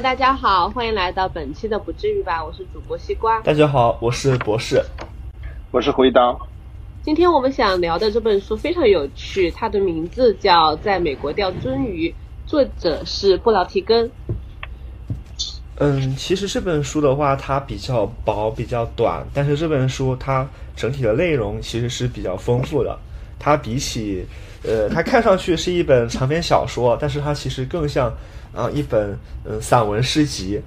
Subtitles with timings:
[0.00, 3.40] 大家好，欢迎来到本期的不至于吧，我是主播西瓜。
[3.42, 4.82] 大家好，我是博士，
[5.70, 6.48] 我是胡一刀。
[7.02, 12.08] 今天我们想聊的这本书非常有趣，它的名字叫《在美国钓鳟鱼》，
[12.50, 14.10] 作者是布劳提根。
[15.76, 22.98] 嗯，其实这本书的话，它比较薄，比较短，但是这本书它整体的内容其实是比较丰富的。
[23.38, 24.24] 它比起，
[24.62, 28.10] 呃，它看上去是一本长篇小说，但是它其实更像
[28.54, 30.60] 啊一本嗯散文诗集。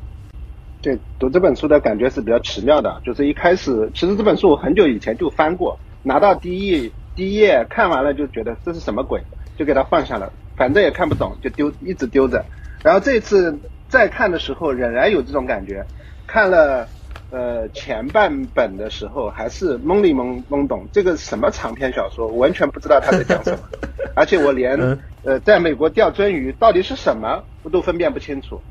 [0.81, 9.21] 对，读这本书的感觉是比较奇妙的，就是一开始，其实这本书我很久以前就翻过，拿到第一页第一页看完了就觉得这是什么鬼，
[9.57, 12.43] 就给它放下了，反正也看不懂，就丢一直丢着。
[12.83, 13.57] 然后这次
[13.89, 15.85] 再看的时候，仍然有这种感觉，
[16.27, 16.87] 看了。
[17.31, 23.59] 呃，前半本的时候还是懵里懵懵懂，这个什么长篇小说，完全不知道他在讲什么，
[24.15, 24.77] 而且我连
[25.23, 28.61] 呃，在美国钓鳟鱼到底是什么，我都分辨不清楚。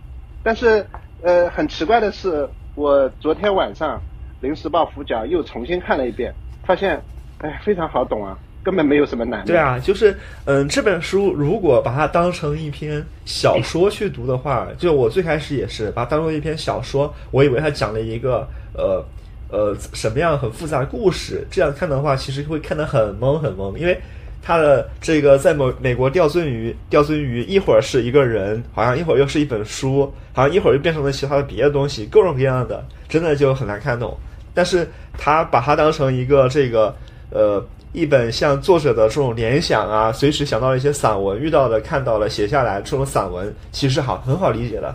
[0.42, 0.86] 但是
[1.22, 4.00] 呃，很奇怪的是，我昨天晚上
[4.40, 6.32] 临时抱佛脚又重新看了一遍，
[6.66, 7.02] 发现
[7.38, 8.38] 哎，非常好懂啊。
[8.62, 9.44] 根本没有什么难。
[9.44, 19.04] 对啊，就是嗯，这本书如果把它当成一篇小说去读的话，就我最开始也是把它当做一篇小说，我以为它讲了一个呃
[19.50, 21.46] 呃什么样很复杂的故事。
[21.50, 24.00] 这样看的话，其实会看得很懵很懵，因为
[24.44, 34.14] 他的这个在美美国钓鳟鱼，钓鳟鱼一会儿是一个人，好像一会儿又是一本书，好像一会儿又变成了其他的别的东西，各种各样的，真的就很难看懂。
[34.52, 34.86] 但是
[35.16, 36.94] 他把它当成一个这个
[37.30, 37.64] 呃。
[37.94, 44.92] 一本像作者的这种联想啊，随时想到一些散文，遇到的、看到了，写下来这种散文，其实好很好理解的。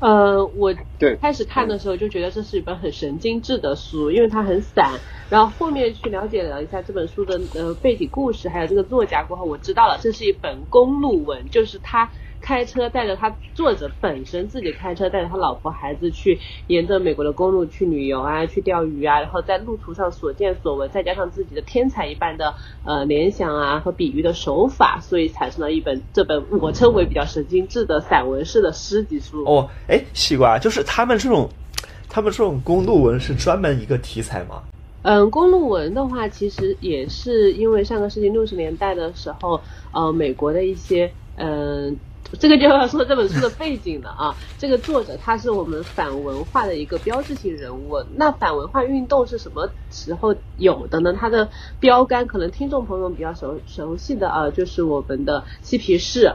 [0.00, 4.98] 呃，我对开始看的时候就觉得这是一本很神经质的书，因为它很散。
[5.28, 12.10] 然后后面去了解了一下这本书的呃背景故事，还有这个作家过后，我知道了这是一本公路文，就是他。
[12.40, 29.44] 开车带着他作者本身自己开车带着他老婆孩子去沿着美国的公路去旅游啊，去钓鱼啊，然后在路途上所见所闻，再加上自己的天才一般的呃联想啊和比喻的手法，所以产生了一本这本我称为比较神经质的散文式的诗集书。
[29.44, 31.48] 哦，哎，西瓜，就是他们这种，
[32.08, 34.62] 他们这种公路文是专门一个题材吗？
[35.02, 39.60] 嗯，公路文的话，其实也是因为上个世纪六十年代的时候，
[39.92, 41.96] 呃，美国的一些嗯。
[42.38, 44.36] 这个就要说这本书的背景了啊！
[44.56, 48.04] 这个作者他是我们反文化的一个标志性人物。
[48.14, 51.12] 那反文化运动是什么时候有的呢？
[51.12, 51.48] 它的
[51.80, 56.34] 标杆可能听众朋友们比较熟熟悉的啊，就是我们的嬉皮士。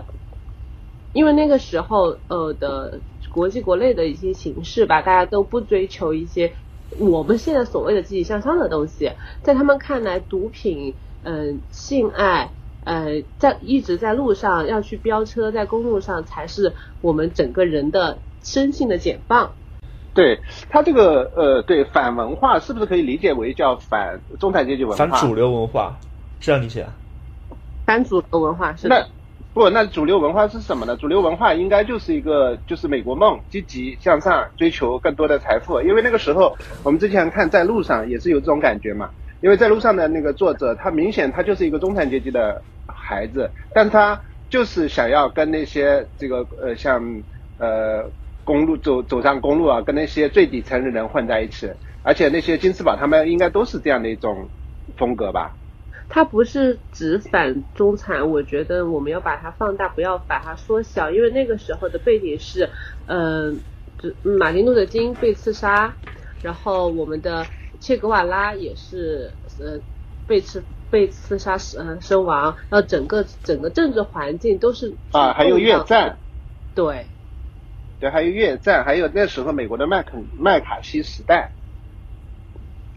[1.13, 2.99] 因为那个时候呃的
[3.31, 6.51] 国际国内的一些形势吧，大家都不追求一些
[6.99, 12.51] 我们现在所谓的积极向上的东西，在他们看来，毒品、嗯，性爱。
[12.85, 19.51] 呃，在一直在路上要去飙车，在公路上才是我们整个人的生性的解放。
[20.13, 25.05] 对他这个呃，对反文化是不是可以理解为叫反中产阶级文化？
[25.07, 25.97] 反主流文化，
[26.39, 26.85] 这样理解？
[27.85, 28.87] 反主流文化是？
[28.87, 29.03] 那
[29.53, 30.95] 不，那主流文化是什么呢？
[30.95, 35.81] 主流文化应该就是一个就是美国梦，积极向上，追求更多的财富。
[35.81, 39.09] 因为那个时候我们之前看在路上也是有这种感觉嘛。
[39.41, 42.61] 因为在路上的那个作者，他明显他就是一个中产阶级的。
[43.05, 47.23] 孩子，但他就是想要跟那些这个呃像
[47.57, 48.11] 呃
[48.43, 51.71] 公路走走上公路啊，跟那些最底层的人混在一起，
[52.01, 54.49] 而且那些金斯堡他们应该都是这样的一种
[54.97, 55.55] 风格吧？
[56.09, 62.69] 他不是只反中产，我觉得我们要把它放大，不要把它缩小，因为那个时候的背景是，
[63.05, 63.61] 嗯，
[64.39, 65.97] 马丁路德金被刺杀，
[66.41, 67.47] 然后我们的
[67.79, 69.81] 切格瓦拉也是呃
[70.27, 70.63] 被刺。
[70.89, 76.17] 被刺杀身身亡，然后整个整个政治环境都是啊，还有越战，
[76.73, 77.05] 对，
[77.99, 81.51] 对，还有越战，还有那时候美国的麦肯麦卡锡时代，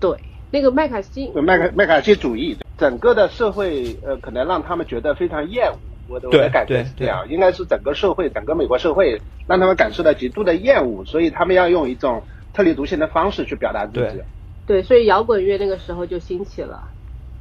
[0.00, 0.19] 对，
[0.50, 14.23] 那个麦卡锡麦卡麦卡锡主义，整个的社会呃，可能让他们觉得非常厌恶，我的我的感觉是这样，应该是整个社会整个美国社会让他们感受到极度的厌恶，所以他们要用一种特立独行的方式去表达自己，
[14.67, 16.90] 对，所以摇滚乐那个时候就兴起了。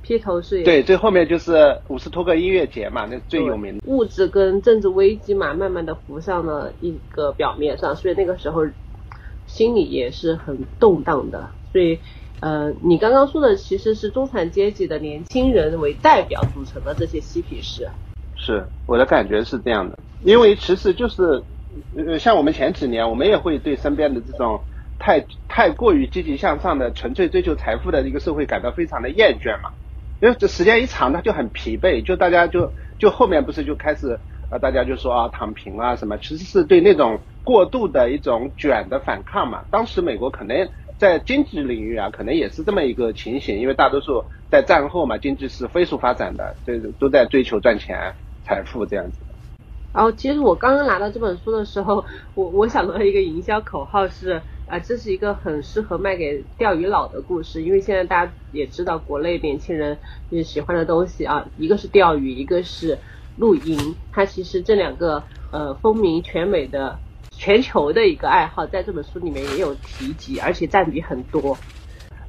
[0.07, 8.65] 披头士对，最后面就是伍斯托克音乐节嘛，那最有名的物质跟政治危机嘛，慢慢的浮上了一个表面上，所以那个时候
[9.47, 11.49] 心里也是很动荡的。
[11.73, 11.99] 所以，
[12.39, 17.89] 呃，你刚刚说的其实是中产阶级的年轻人为代表组成的这些嬉皮士。
[18.37, 21.43] 是，我的感觉是这样的，因为其实就是，
[21.97, 24.61] 呃，像我们前几年，我们也会对身边的这种
[24.97, 29.69] 太太过于积极向上的、纯粹追求财富的一个社会感到非常的厌倦嘛。
[30.19, 34.19] 因为这时间一长，他就很疲惫，就大家就就后面不是就开始
[34.49, 39.65] 呃，大家就说啊躺平啊什么，其实是对那种过度的一种卷的反抗嘛。
[39.69, 49.25] 当时美国可能在经济领域啊，可能也是这么一个情形，因为大多数在战后嘛，经济是飞速发展的，这都在追求赚钱、财富这样子。
[49.93, 54.41] 然后，其实我刚刚拿到这本书的时候，我我想到一个营销口号是。
[54.67, 59.97] 啊，这是一个很适合卖给钓鱼佬的故事，因为现在大家也知道，国内年轻人
[60.29, 62.97] 就是喜欢的东西啊，一个是钓鱼，一个是
[63.37, 63.95] 露营。
[64.11, 66.99] 它其实这两个呃风靡全美的、
[67.31, 71.57] 全球的一个爱好，在这本书里面也有提及，而且占比很多。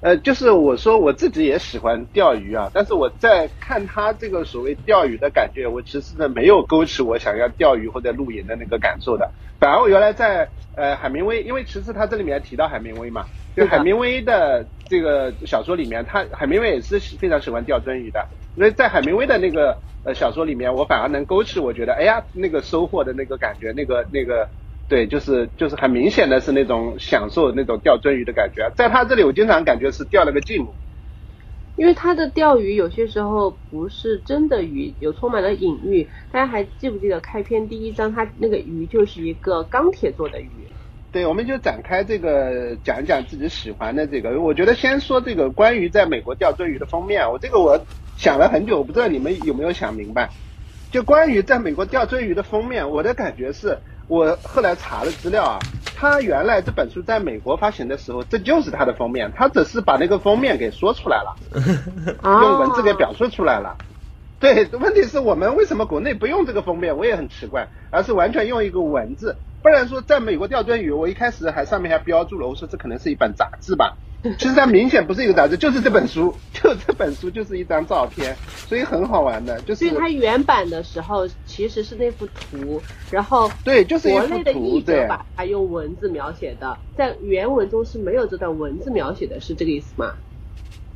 [0.01, 9.33] 呃，就是我说我自己也喜欢钓鱼啊，但是我在看他这个所谓钓鱼的感觉，我其实呢没有勾起我想要钓鱼或者露营的那个感受的。
[9.59, 18.29] 反而我原来在呃海明威，因为其实他这里面提到海明威嘛，就海明威的这个小说里面，他海明威也是非常喜欢钓鳟鱼的。
[18.55, 24.49] 所以在海明威的那个呃小说里面，我反而能勾起我觉得，哎呀，那个收获的那个感觉，那个那个。
[24.89, 30.69] 对，就是就是很明显的是那种享受那种钓鳟鱼的感觉，在他这里我经常感觉是钓了个寂寞，
[31.77, 36.09] 因为他的钓鱼有些时候不是真的鱼，有充满了隐喻。
[36.33, 40.49] 大家还记不记得开篇第一章，他那个鱼就是一个钢铁做的鱼？
[41.13, 44.41] 对，我们就展开这个讲一讲自己喜欢的这个。
[44.41, 47.79] 我觉得先说这个关于在美国钓鳟鱼的封面，我这个我
[48.17, 50.31] 想了很久，我不知道你们有没有想明白。
[50.91, 53.77] 就关于在美国钓鳟鱼的封面，我的感觉是。
[54.09, 55.59] 我后来查了资料啊，
[55.95, 61.37] 他原来这本书在美国发行的时候，这就是他的封面，他只是把那个封面给说出来了，
[62.25, 63.77] 用文字给表述出来了。
[64.41, 66.97] 对，问题是我们为什么国内不用这个封面？
[66.97, 69.37] 我也很奇怪，而是完全用一个文字。
[69.63, 73.97] 不然说在美国钓鳟鱼，我一开始还上面还标注了，我说这可能是一本杂志吧。
[74.37, 79.61] 其实它明显不是一个杂志，就是这本书， 就这本书就是一张照片，所以很好玩的。
[79.61, 82.83] 就是，所以它原版的时候其实是那幅图，
[83.13, 90.15] 然后对，就是国内的译者把它用文字描写的，在原文中是没有这段文字描写的，是这个意思吗？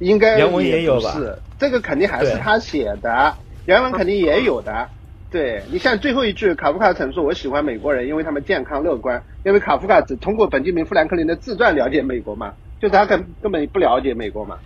[0.00, 1.12] 应该原文也有吧？
[1.12, 3.36] 是，这个肯定还是他写的，
[3.66, 4.88] 原文肯定也有的。
[5.32, 14.58] 对你像最后一句，卡夫卡曾说：“我喜欢美国人，因为他们健康乐观。”因为卡夫卡只通过本杰明·富兰克林的自传了解美国嘛，就是他根根本不了解美国嘛。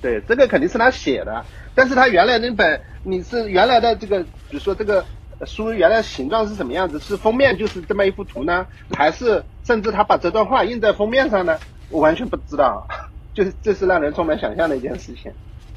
[0.00, 1.44] 对，这个肯定是他写的，
[1.74, 5.04] 但是他原来那本你是原来的这个，比如说这个
[5.44, 7.00] 书原来形状是什么样子？
[7.00, 8.64] 是封面就是这么一幅图呢，
[8.96, 11.58] 还是甚至他把这段话印在封面上呢？
[11.90, 12.86] 我完全不知道，
[13.34, 15.32] 就是这是让人充满想象的一件事情。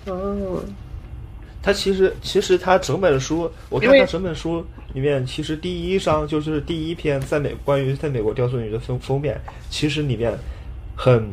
[0.06, 0.64] 哦。
[1.64, 10.36] 它其实，其实它整本书，我看它整本书里面，其实第一章就是第一篇，在美关于在美国钓鳟鱼的封封面，其实里面
[10.96, 11.24] 很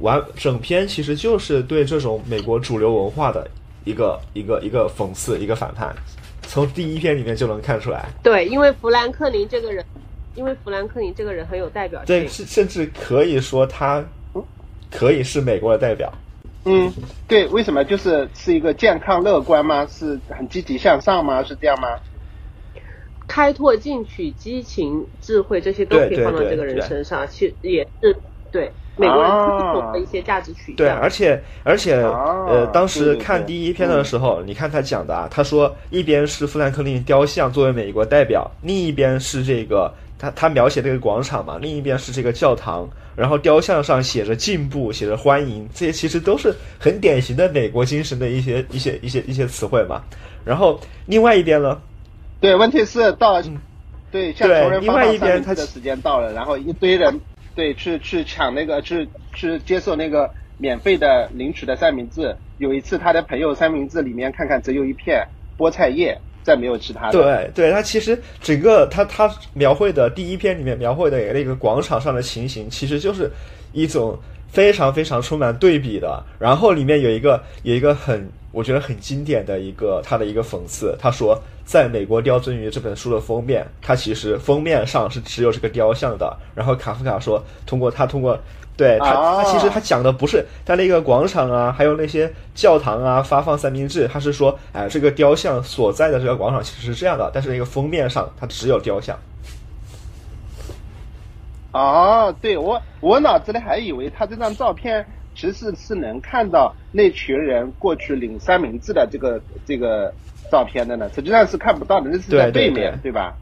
[0.00, 3.48] 完整篇，其实就是对这种美国主流文化的
[3.84, 5.96] 一个一个一个讽刺，一个反叛，
[6.42, 8.06] 从第一篇里面就能看出来。
[8.22, 9.82] 对，因为富兰克林这个人，
[10.34, 14.04] 因为富兰克林这个人很有代表性，对，甚至可以说他
[14.90, 16.12] 可以是美国的代表。
[16.68, 16.92] 嗯，
[17.28, 19.86] 对，为什么就是是一个健康乐观吗？
[19.86, 21.40] 是很积极向上吗？
[21.44, 21.88] 是这样吗？
[23.28, 28.16] 开拓进取、激情、智慧，这些都可以放到这个人身上，其实也是
[28.50, 30.76] 对美国人传统的一些价值取向。
[30.76, 39.94] 对，而且而且呃，当时看第一篇的时候，你看他讲的啊，他说一边是富兰克林雕像作为美国代表，另一边是这个。
[40.18, 50.02] 他他描写这个广场嘛，另一边是这个教堂，然后雕像上写着进步，写着欢迎，这些其实都是很典型的美国精神的一些一些一些一些词汇嘛。
[50.44, 51.78] 然后另外一边呢，
[52.40, 53.42] 对，问题是到
[54.10, 57.20] 对向穷人另外一边他的时间到了，然后一堆人
[57.54, 62.34] 对去去抢那个去去接受那个免费的领取的三明治。
[62.58, 65.26] 有一次他的朋友三明治里面看看只有一片
[65.58, 66.18] 菠菜叶。
[66.46, 67.20] 再没有其他的。
[67.20, 73.28] 对，对他其实整个他他描绘的第一篇里面描绘的那个广场上的情形，其实就是
[73.72, 74.16] 一种
[74.48, 76.22] 非常非常充满对比的。
[76.38, 86.36] 然后里面有一个有一个很我觉得很经典的一个他的一个讽刺，他说在美国雕鳟鱼这本书的封面，它其实封面上是只有这个雕像的。
[86.54, 88.38] 然后卡夫卡说，通过他通过。
[88.76, 99.18] 对他，他其实他讲的不是在那个广场啊，还有那些教堂啊发放三明治，他是说，哎，这个雕像所在的这个广场其实是这样的，但是那个封面上它只有雕像。
[101.72, 110.12] 哦，对我我脑子里还以为他这张照片其实是能看到那群人过去领三明治的这个这个
[110.50, 113.34] 照片的呢，实际上是看不到的，那是在背面，对吧？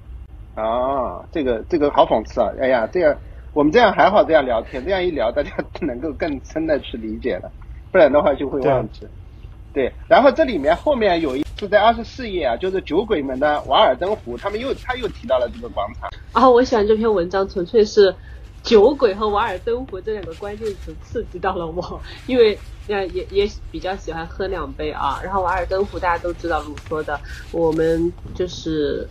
[0.54, 2.52] 哦，这个这个好讽刺啊！
[2.60, 3.12] 哎呀，这样。
[3.54, 7.50] 我们这样还好，这样聊天，这样一聊，大家 能够更深的去理解了，
[7.92, 9.06] 不然的话就会忘记。
[9.72, 16.10] 对，然后这里面后面有一是在二十四页啊，就是酒鬼们的瓦尔登湖，他们又他又提到了这个广场。
[16.32, 18.14] 啊，我喜欢这篇文章，纯粹是
[18.62, 22.58] 酒鬼和瓦尔登湖这两个关键词刺激到了我，因为
[22.88, 25.20] 呃也也比较喜欢喝两杯啊。
[25.22, 27.20] 然后瓦尔登湖大家都知道鲁说的，
[27.52, 29.08] 我们就是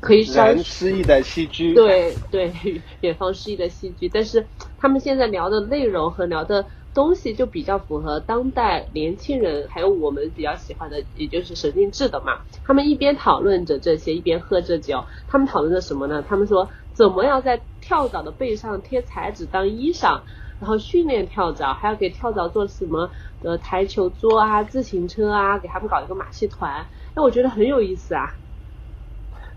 [0.00, 1.74] 可以稍人诗意的戏剧。
[1.74, 2.52] 对对，
[3.00, 4.46] 远方诗意的戏剧，但是
[4.78, 12.40] 他们现在聊的内容和聊的东西就比较符合当代年轻人，还有我们比较喜欢的，也就是神经质的嘛。
[12.64, 15.04] 他们一边讨论着这些，一边喝着酒。
[15.28, 16.24] 他们讨论着什么呢？
[16.26, 20.22] 他们说怎么样在跳蚤的背上贴彩纸当衣裳，
[20.58, 23.10] 然后训练跳蚤，还要给跳蚤做什么
[23.42, 26.86] 呃台球桌啊、自行车啊，给他们搞一个马戏团。
[27.14, 28.34] 那我觉得很有意思啊。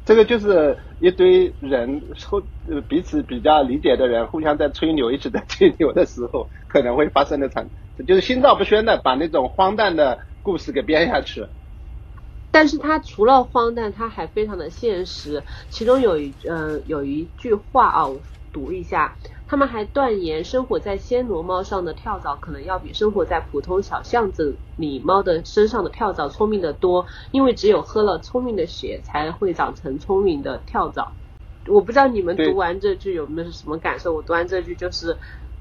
[0.05, 7.69] 这个就是一堆人互呃彼此比较理解的人，互相在吹牛，一直在吹牛的时候可能会发生的场，
[8.05, 11.47] 就是心照不宣的把那种荒诞的故事给编下去。
[12.51, 15.43] 但是它除了荒诞，它还非常的现实。
[15.69, 19.17] 其中有一呃有一句话啊，我读一下。
[19.53, 31.11] 他们还断言，生活在暹罗猫上的跳蚤可能要比生活在普通小巷子里猫的身上的跳蚤聪明得多，因为只有喝了聪明的血，才会长成聪明的跳蚤。
[31.67, 34.15] 我不知道你们读完这句有没有什么感受？
[34.15, 35.17] 我读完这句就是，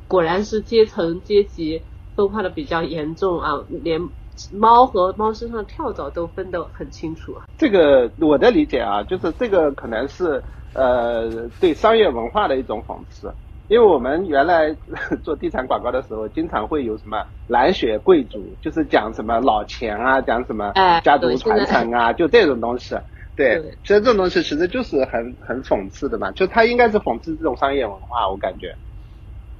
[0.08, 1.82] 果然是阶层阶级
[2.16, 4.08] 分化的比较严重啊，连
[4.54, 7.44] 猫和猫身上的跳蚤都分得很清楚啊。
[7.58, 13.34] 这个我的理解啊，就是这个可能是呃对商业文化的一种讽刺，
[13.72, 14.76] 因为我们原来
[15.24, 22.94] 做地产广告的时候，经常会有什么蓝血贵族，就是讲什么老钱啊，讲什么哎家族传承啊，就这种东西。
[23.34, 28.76] 对对，其实这种东西其实就是很很讽刺的嘛，就他应该是讽刺这种商业文化，我感觉。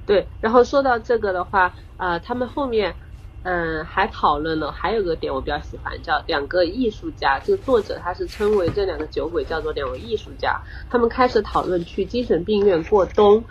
[0.05, 2.93] 对，然后说到这个的话，呃，他们后面，
[3.41, 7.39] 嗯、还讨论了，还有个点我比较喜欢，叫两个艺术家。
[7.39, 10.61] 这个作者他是称为这两个酒鬼叫做两位艺术家。
[10.91, 13.43] 他们开始讨论去精神病院过冬，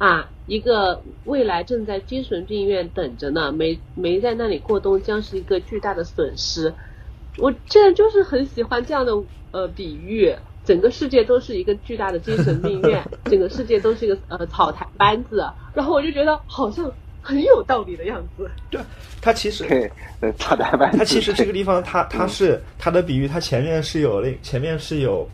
[0.00, 6.72] 啊，一个未来正在精神病院等着呢，没没在那里过冬将是一个巨大的损失。
[7.36, 9.12] 我现在就是很喜欢这样的
[9.50, 16.90] 呃比喻，整个世界都是一个巨大的精神病院， 整个世界都是一个呃草台班子，然后我就觉得好像
[17.20, 18.50] 很有道理的样子。
[18.70, 18.80] 对，
[19.20, 19.92] 他其实
[20.38, 20.96] 草台班子。
[20.96, 25.28] 他其实这个地方，他嗯他是他的比喻，他前面是有那前面是有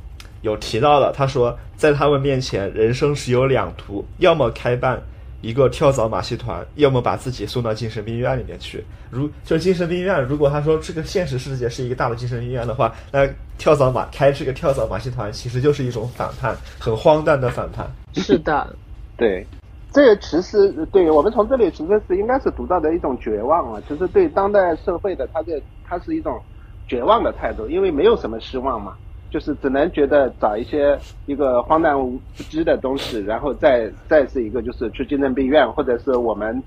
[0.46, 1.12] 有提到的。
[1.12, 5.02] 他说，在他们面前，人生是有两途，要么开办
[5.40, 8.84] 一个跳蚤马戏团，要么把自己送到精神病院里面去。
[9.10, 17.84] 如就精神病院，如果他说这个现实世界是一个大的精神病院的话，那跳蚤马开这个跳蚤马戏团，其实就是一种反叛，很荒诞的反叛。
[18.14, 18.74] 是的，
[19.16, 19.44] 对，
[19.92, 26.40] 这个其实对我们从这里其实是应该是读到的一种绝望啊，其实对当代社会的它这它是一种
[26.88, 28.96] 绝望的态度，因为没有什么希望嘛，
[29.30, 36.62] 就是只能觉得找一些一个荒诞无知的东西，然后再再是一个就是去精神病院，或者是我们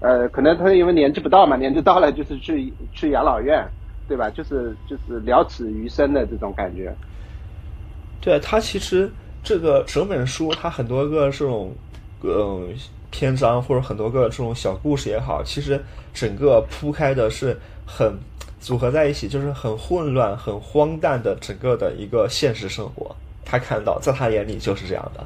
[0.00, 3.66] 呃可能他因为年纪不到嘛，年纪到了就是去去养老院，
[4.08, 4.30] 对吧？
[4.30, 6.94] 就是就是了此余生的这种感觉。
[8.20, 9.10] 对它其实
[9.42, 11.72] 这个整本书，它很多个这种
[12.22, 12.68] 嗯
[13.10, 15.78] 篇章或者很多个这种小故事也好，其实
[16.12, 17.56] 整个铺开的是
[17.86, 18.16] 很
[18.64, 23.14] 组合在一起，就是很混乱、很荒诞的整个的一个现实生活。
[23.44, 25.22] 他看到，在他眼里就是这样的。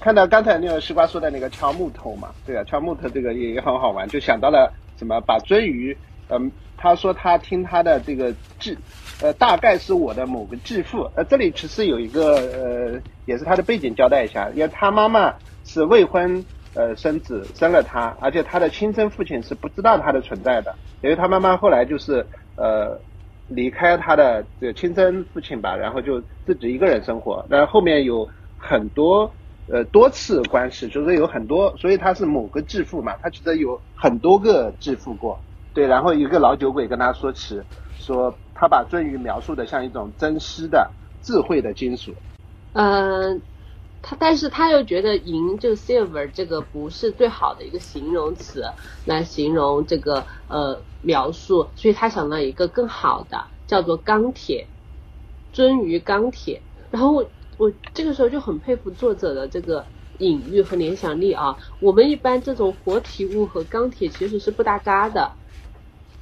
[0.00, 5.96] 看到刚才那个西瓜说的那个敲木头嘛，对啊，敲木头这个也也很好玩，就想到了什么把鳟鱼，
[6.30, 8.76] 嗯，他说他听他的这个继，
[9.22, 15.32] 呃，大概是我的某个继父，呃，这里其实有一个呃，也是他的背景交代一下，因为他妈妈
[15.64, 22.26] 是未婚呃生子生了他，而且他的亲生父亲是不知道他的存在的，因为他妈妈后来就是
[22.58, 23.00] 呃
[23.46, 29.32] 离开他的这个亲生父亲吧，然后就自己一个人生活，但后后面有很多。
[29.70, 35.38] 呃，多次关系，就是有很多，所以他是某个继父嘛，他其实有很多个继父过，
[35.74, 37.60] 对，然后一个老酒鬼跟他说起，
[37.98, 42.14] 说他把鳟鱼描述的像一种珍稀的智慧的金属，
[42.72, 43.42] 嗯、
[44.08, 48.64] 他但是他又觉得银就 silver 这个不是最好的一个形容词
[49.04, 54.66] 来形容这个呃描述，所以他想到一个更好的叫做钢铁，
[55.52, 56.62] 尊于钢铁。
[56.90, 59.84] 然后我我这个时候就很佩服作者的这个
[60.16, 61.58] 隐喻和联想力啊。
[61.78, 65.30] 我们一般这种活体物和钢铁其实是不搭嘎的，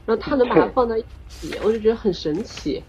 [0.05, 2.83] 然后他能把它放在一起，我就觉得很神奇。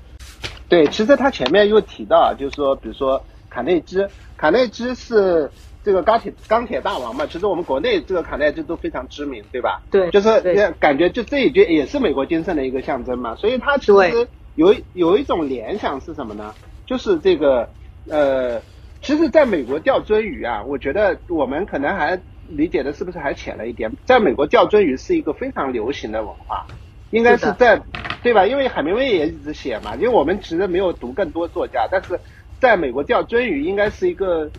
[0.68, 3.24] 对，其实他前面又提到啊，就是说，比如说
[3.58, 4.06] 卡内基，
[4.38, 5.50] 卡内基是
[5.84, 9.82] 这个钢铁钢铁大王嘛，其实我们国内这个卡内基都非常知名，对吧？
[9.90, 16.54] 对就是对感觉就这一句也是美国精神的一个象征嘛，所以他其实有有一种联想是什么呢？
[16.86, 17.72] 就是这个
[18.08, 18.62] 呃，
[19.02, 23.92] 其实在美国钓鳟鱼啊，我觉得我们可能还理解的是不是还浅了一点？
[24.06, 26.68] 在美国钓鳟鱼是一个非常流行的文化，
[27.10, 27.82] 应该是在
[28.22, 28.46] 对吧？
[28.46, 32.20] 因为海明威也一直写嘛，因为我们其实没有读更多作家，但是
[32.60, 34.50] 在美国钓鳟鱼应该是一个。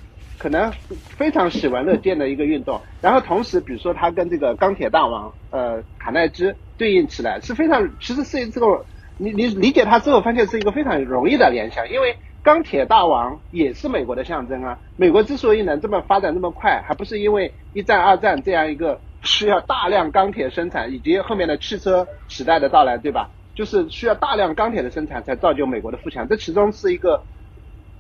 [0.41, 0.71] 可能
[1.17, 8.87] 非常喜闻乐见的一个运动，然后同时，比如说他跟这个钢铁大王呃卡耐基对应起来是非常，其实是这个
[9.17, 12.15] 你你理解他之后，发现是一个非常容易的联想，因为
[12.45, 14.79] 钢铁大王也是美国的象征啊。
[14.97, 23.31] 美国之所以能这么发展这么快，还不是因为一战、二战这样一个需要大量钢铁生产，以及后面的汽车时代的到来，对吧？
[23.57, 26.29] 就是需要大量钢铁的生产，才造就美国的富强。
[26.29, 27.25] 这其中是一个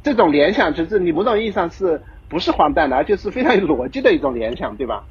[0.02, 2.02] 这种联想，其实你某种意义上是。
[2.30, 5.02] 不是荒诞的，而且是非常有逻辑的一种联想，对吧？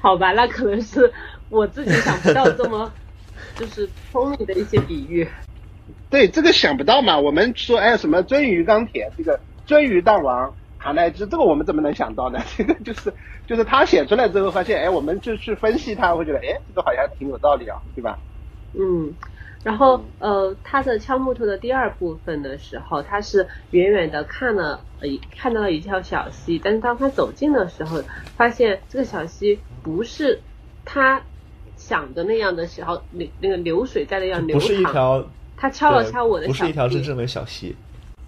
[0.00, 1.12] 好吧，那可能是
[1.50, 2.90] 我自己想不到这么
[3.56, 5.28] 就是聪明的一些比喻。
[6.08, 7.18] 对，这个想不到嘛？
[7.18, 12.40] 我们说，哎，什么鳟鱼钢铁，这个鳟鱼大王卡耐基，这个我们怎么能想到呢？
[12.56, 13.12] 这个就是
[13.46, 18.18] 就是他写出来之后，发现，哎，我们就去分析他，会觉得，哎，这个好像挺有道理啊，对吧？
[18.72, 19.14] 嗯。
[19.62, 28.02] 然后，呃，他的敲木头的第二部分的时候，他是远远的看了，呃，看到了一条小溪，但是当他走近的时候，
[28.36, 30.40] 发现这个小溪不是
[30.86, 31.20] 他
[31.76, 34.66] 想的那样的时候，那那个流水在那样流淌。
[34.66, 35.26] 不是一条。
[35.58, 36.48] 他敲了敲我的小。
[36.48, 37.76] 不是一条真正的小溪。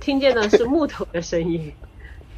[0.01, 1.73] 听见的是木头的声音。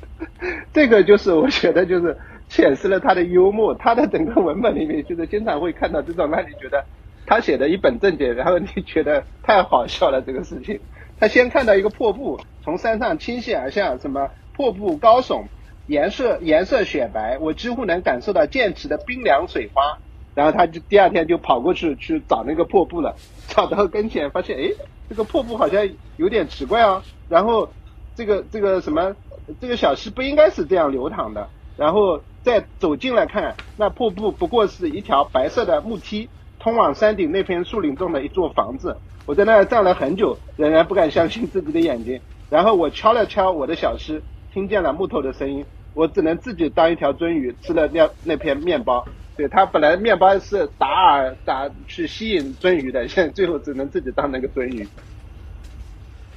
[0.73, 2.17] 这个就是我觉得就是
[2.49, 6.85] 显示了他的幽默，他的整个文本里面就是经常会看到这种让你觉得。
[7.27, 10.81] 他写的一本正经，然后你觉得太好笑了这个事情。
[11.19, 15.45] 他先看到一个瀑布从山上倾泻而下，什么瀑布高耸，
[15.87, 19.99] 颜色颜色雪白，我几乎能感受到溅起的冰凉水花。
[20.35, 23.15] 然后他就第二天就跑过去去找那个瀑布了，
[23.47, 24.73] 找到跟前发现，哎，
[25.09, 27.03] 这个瀑布好像有点奇怪哦。
[27.29, 27.71] 然后
[28.17, 29.15] 这个这个什么
[29.61, 31.49] 这个小溪不应该是这样流淌的。
[31.77, 36.29] 然后再走近来看，那瀑布不过是一条白色的木梯。
[36.65, 38.97] 通往山顶那片树林中的一座房子，
[39.27, 42.19] 我在那儿站了很久，仍然不敢相信自己的眼睛。
[42.49, 44.19] 然后我敲了敲我的小溪，
[44.51, 45.63] 听见了木头的声音。
[45.93, 49.07] 我只能自己当一条鳟鱼吃了那那片面包。
[49.37, 54.89] 对他本来面包是打饵打去吸引鳟鱼的，现在最后只能自己当那个鳟鱼。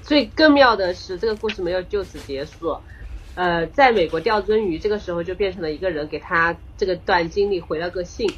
[0.02, 2.78] 最更妙的是，这个故事没有就此结束。
[3.36, 8.30] 呃，在美国钓鳟鱼，这个时候就变成了一个人给他这个段经历回了个信。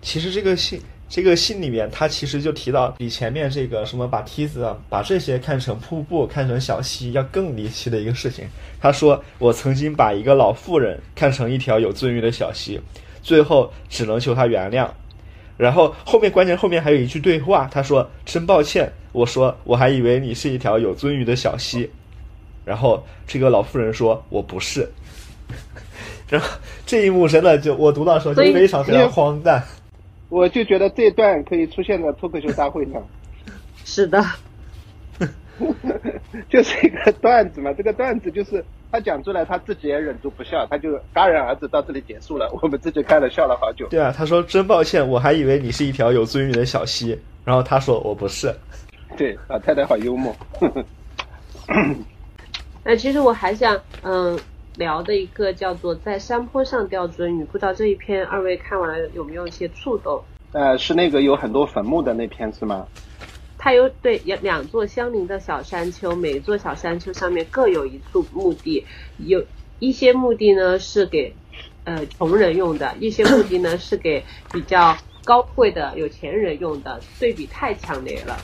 [0.00, 0.80] 其实这个信。
[1.08, 8.46] 这个信里面，他其实就提到比前面这个什么把梯子啊、把这些看成瀑布、看成小溪要更离奇的一个事情。
[8.78, 12.78] 他说：“我曾经把一个老妇人看成一条有鳟鱼的小溪，
[13.22, 14.86] 最后只能求她原谅。”
[15.56, 21.88] 然后后面关键后面还有一句对话，他说：“真抱歉，我说我还以为你是一条有鳟鱼的小溪。”
[22.66, 24.88] 然后这个老妇人说：“我不是。”
[26.28, 26.46] 然后
[26.84, 29.64] 这一幕真的就我读到的时候就非常非常荒诞。
[30.28, 33.02] 我就觉得这段可以出现在脱口秀大会上。
[33.84, 34.22] 是的，
[36.50, 37.72] 就是一个段子嘛。
[37.72, 38.62] 这个段子就是
[38.92, 42.50] 他讲出来，他自己也忍住不笑，他就戛然而止，到这里结束了。
[42.60, 43.88] 我们自己看了笑了好久。
[43.88, 47.18] 对啊，他说真抱歉，我还以为你是一条有尊严的小溪。
[47.44, 48.54] 然后他说我不是。
[49.16, 50.36] 对，老太太好幽默。
[52.84, 54.38] 哎，其实我还想嗯。
[54.78, 60.22] 聊的一个叫做在山坡上钓鳟鱼，不知道这一篇二位看完了有没有一些触动？
[60.52, 62.86] 呃，是那个有很多坟墓的那篇是吗？
[63.58, 68.86] 它有对两两座相邻的小山丘，每一座小山丘上面各有一处墓地，
[69.18, 69.44] 有
[69.80, 71.34] 一些墓地呢是给
[71.82, 78.38] 呃穷人用的，一些墓地呢是给比较高贵的有钱人用的，对比太强烈了。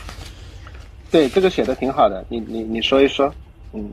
[1.13, 3.33] 对，这个写的挺好的，你你你说一说，
[3.73, 3.89] 嗯。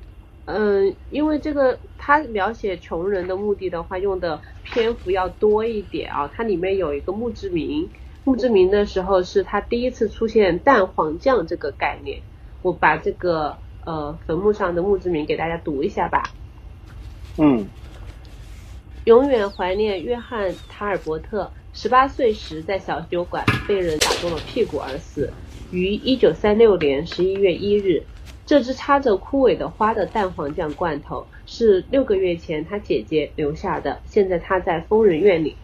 [0.46, 6.30] 嗯，因为这个他描写穷人的目的的话，用的篇幅要多一点啊。
[6.34, 7.88] 它里面有一个墓志铭，
[8.24, 12.22] 墓志铭的时候是他第一次出现蛋黄酱这个概念。
[12.64, 16.24] 我把这个呃坟墓上的墓志铭给大家读一下吧。
[17.38, 17.68] 嗯，
[19.06, 25.32] 永远怀念约翰·塔尔伯特，十八岁时在小酒馆被人打中了屁股而死，
[25.72, 28.04] 于一九三六年十一月一日。
[28.52, 35.56] 这只插着枯萎的花的蛋黄酱罐头是六个月前他姐姐留下的，现在他在疯人院里，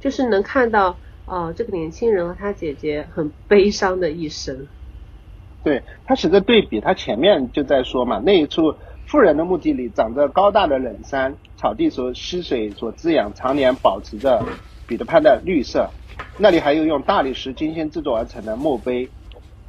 [0.00, 4.66] 就是能看到，呃，这个年轻人和他姐姐很悲伤的一生。
[5.62, 8.74] 对他写的对比，他前面就在说嘛，那一处
[9.06, 14.44] 富人的墓地里长着高大的冷杉，草地所溪水所滋养，常年保持着
[14.88, 15.88] 彼得潘的绿色，
[16.38, 19.08] 那里还有用大理石精心制作而成的墓碑、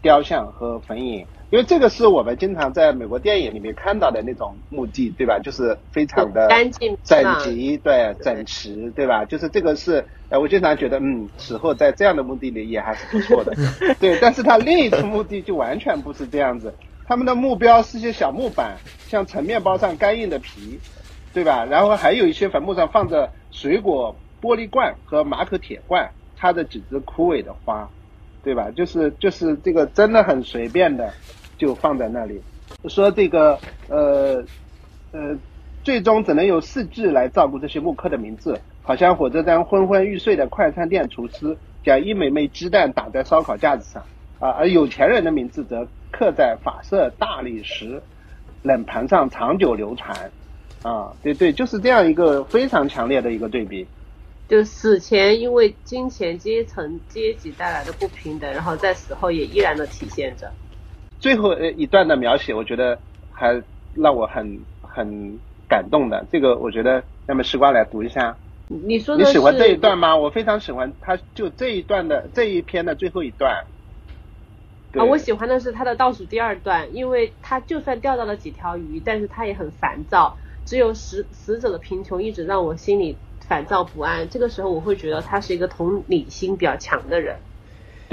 [0.02, 1.28] 雕像和坟茔。
[1.54, 5.38] 因为这个是我们经常在美国电影里面看到的那种墓地，对吧？
[5.38, 9.24] 就是非常的干净整齐，对，整齐，对吧？
[9.26, 13.54] 就是这个是，呃，我经常觉得，嗯，死后在这样的墓地里也还是不错的，
[14.02, 14.18] 对。
[14.20, 16.74] 但是它另一处墓地就完全不是这样子，
[17.06, 20.80] 他们的目标是些小木板，像盛面包上干硬的皮，
[21.36, 21.66] 对吧？
[21.66, 27.92] 然后还有一些坟墓上放着水果玻璃罐和马可铁罐，插着几枝枯萎的花，
[28.44, 28.72] 对吧？
[28.72, 31.14] 就是就是这个真的很随便的。
[31.58, 32.42] 就放在那里，
[32.90, 34.44] 说这个呃
[35.12, 35.38] 呃，
[35.84, 44.04] 最终只能由四字来照顾这些木刻的名字，好像火车站昏昏欲睡的快餐店厨师将一枚枚鸡蛋打在烧烤架子上。
[44.40, 48.02] 啊，而有钱人的名字则刻在法式大理石
[48.62, 50.32] 冷盘上长久流传。
[50.82, 53.88] 啊，对对，就是这样一个非常强烈的一个对比，
[54.50, 60.52] 就死前因为金钱阶层阶级带来的不平等，然后在死后也依然的体现着。
[61.24, 63.00] 最后呃一段的描写，我觉得
[63.32, 63.64] 还
[63.96, 66.26] 让我很很感动的。
[66.30, 68.36] 这个我觉得，那么时光来读一下。
[68.68, 70.18] 你说你喜欢这一段吗？
[70.18, 73.64] 我非常喜欢，他就这一段的这一篇的最后一段。
[74.96, 80.36] 啊，我喜欢的是他的倒数第二段，因为他就算钓到了几条鱼，但是他也很烦躁。
[80.66, 83.16] 只有死死者的贫穷一直让我心里
[83.48, 84.28] 烦躁不安。
[84.28, 87.38] 这个时候我会觉得他是一个同理心比较强的人。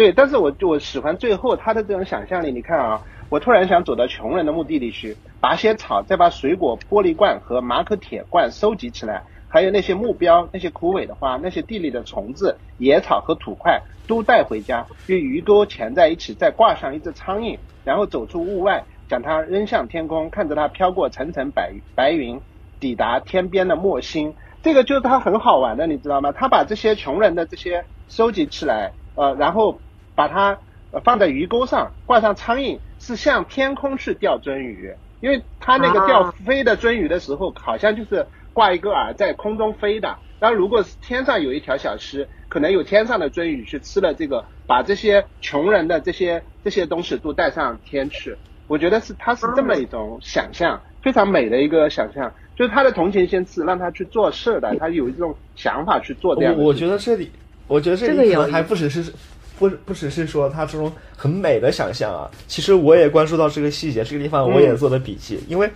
[0.00, 2.50] 对，但是我我喜欢最后他的这种想象力。
[2.50, 22.40] 你看啊，我突然想走到穷人的墓地里去，拔些草，再把水果玻璃罐和马可铁罐收集起来，还有那些目标、那些枯萎的花、那些地里的虫子、野草和土块，都带回家，用鱼钩缠在一起，再挂上一只苍蝇，然后走出屋外，将它扔向天空，看着它飘过层层白白云，
[22.80, 24.32] 抵达天边的墨星。
[24.62, 26.32] 这个就是他很好玩的，你知道吗？
[26.32, 28.92] 他把这些穷人的这些收集起来。
[29.16, 29.78] 呃，然后
[30.20, 30.58] 把它
[31.02, 34.92] 放在鱼钩上，挂上苍蝇，是向天空去钓鳟鱼。
[35.22, 40.18] 因为它那个钓飞的鳟鱼的时候，好像就是挂一个饵在空中飞的。
[40.38, 48.36] 然后如果是天上有一条小溪，可能有天上的鳟鱼去吃了这个，把这些穷人的这些这些东西都带上天去。
[48.66, 56.54] 我觉得是他是这么一种想象，非常美的一个想象，就是他的同情心是让他去做事的，他有一种想法去做这样。
[56.58, 57.30] 我觉得这里。
[57.66, 59.12] 我觉得这里可能还不只是，
[59.60, 62.28] 不不只是说他这种很美的想象啊。
[62.48, 65.70] 其实我也关注到这个细节，这个地方我也做了笔记，因为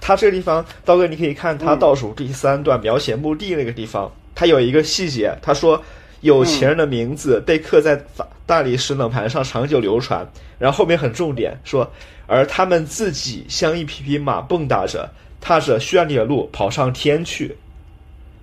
[0.00, 5.80] 他这个地方，刀哥你可以看他倒数第三段描写墓地那个地方，他有一个细节，他说
[6.22, 8.04] 有钱人的名字被刻在
[8.44, 10.28] 大理石冷盘上，长久流传。
[10.58, 11.88] 然后后面很重点说，
[12.26, 15.08] 而他们自己像一匹匹马蹦跶着，
[15.40, 17.56] 踏着绚丽的路跑上天去，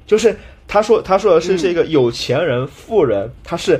[0.07, 0.35] 就是。
[0.67, 3.79] 他说：“他说的是这个有钱人、富人，他是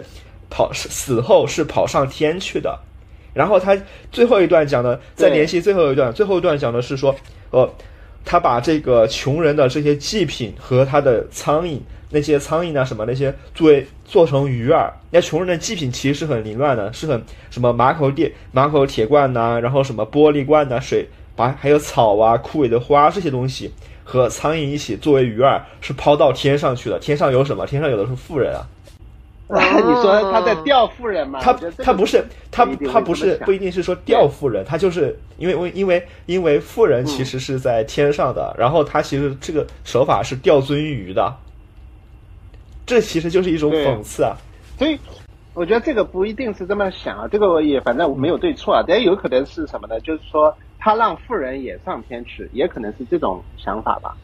[0.56, 2.80] 跑死后是跑上天去的。
[3.34, 3.78] 然后他
[4.10, 7.14] 最后一段讲的，再联系最后一段，最后一段讲的是说，
[7.52, 7.70] 呃，
[8.24, 11.78] 他把这个穷人的这些祭品和他的苍蝇，
[12.10, 14.90] 那些苍蝇啊什么那些作为做成鱼饵。
[15.12, 23.70] 那穷人的祭品其实是很凌乱的，是很什么马口铁马口铁罐呐，然后什么玻璃罐呐，水把还有草啊、枯萎的花这些东西。”
[24.08, 27.00] 和苍蝇一起作为鱼饵是抛到天上去的。
[27.00, 27.66] 天上有什么？
[27.66, 28.62] 天上有的是富人啊！
[29.50, 31.40] 你说他在钓富人吗？
[31.42, 31.54] 他
[31.84, 41.32] 他不是他他不是不一定是说钓富人，他就是因为因为因为富人其实是在天上的，然后他其实这个手法是钓鳟鱼的，
[42.86, 44.36] 这其实就是一种讽刺啊！
[44.78, 45.00] 所以
[45.54, 50.00] 我觉得这个不一定是这么想啊，这个我也反正我没有对错啊，但有可能是什么呢？
[50.02, 50.56] 就是说。
[50.78, 54.16] 他让富人也上天去，也可能是这种想法吧。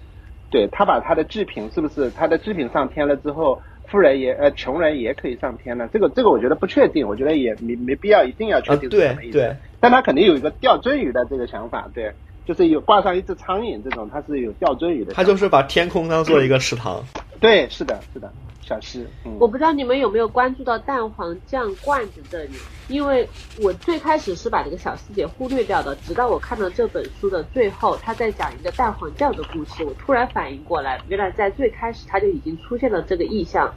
[0.52, 3.60] 对他把他的制品是不是他的制品上天了之后，
[3.92, 5.88] 富人也呃穷人也可以上天了？
[5.90, 9.34] 这个这个我觉得不确定，我觉得也没没必要一定要确定是什么意思。
[9.34, 12.14] 对对，但他肯定有一个钓鳟鱼的这个想法，对，
[12.46, 15.14] 就是有挂上一只苍蝇这种，他是有钓鳟鱼的。
[15.14, 17.04] 他就是把天空当做一个池塘。
[17.42, 18.32] 对，是的，是的。
[18.64, 19.06] 小溪，
[19.40, 22.54] 我不知道你们有没有关注到蛋黄酱罐子这里，
[22.88, 23.28] 因为
[23.62, 33.74] 我最开始是把这个小细节忽略掉的，直到我看到这本书的最后，他在讲一个蛋黄酱的故事，我突然反应过来，原来在最开始他就已经出现了这个意象。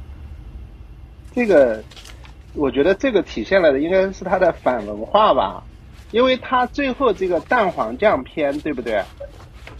[1.35, 1.83] 这个，
[2.53, 5.64] 我觉得这个体现了的应该是他的反文化吧，
[6.12, 9.03] 因为他最后这个蛋黄酱篇，对不对？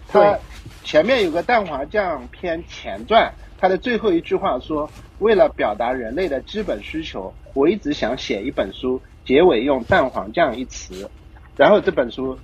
[0.09, 0.39] 他
[0.83, 3.33] 前面有个蛋黄酱篇前传。
[3.65, 11.09] 他的最后一句话说：“为了表达人类的基本需求，我一直想写一本书，结尾用蛋黄酱一词，
[11.57, 12.39] 然后这本书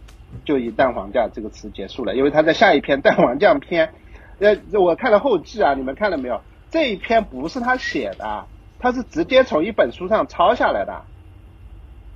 [0.47, 2.17] 就以蛋黄酱这个词结束了。
[2.17, 3.93] 因为他在下一篇蛋黄酱篇，
[4.39, 6.41] 呃，我看了后记啊，你们看了没有？
[6.71, 8.47] 这一篇不是他写的，
[8.79, 11.03] 他是直接从一本书上抄下来的。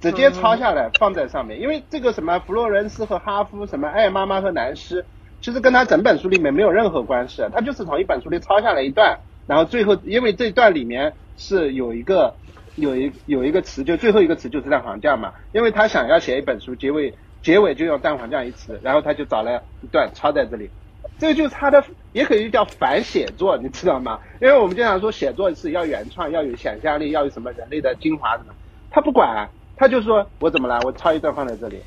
[0.01, 5.05] 直接抄下来放在上面，因为这个什么弗洛伦斯和哈夫，什么爱妈妈和南施，
[5.45, 12.35] 其实跟他整本书里面没有任何关系，他就是从一本书里抄下来一段，然后最后因为这段里面是有一个
[12.77, 20.71] 有一有一个词，就最后一个词就是蛋黄酱嘛，因为他想要写一本书结尾结尾就用蛋黄酱一词，然后他就找了一段抄在这里，
[21.19, 24.21] 这个就是他的也可以叫反写作，你知道吗？
[24.41, 28.55] 因为我们经常说写作是要原创，要有想象力，要有什么人类的精华什么，
[28.91, 29.47] 他不管。
[29.77, 30.81] 他就说我怎么了？
[30.85, 31.81] 我抄一段放在这里。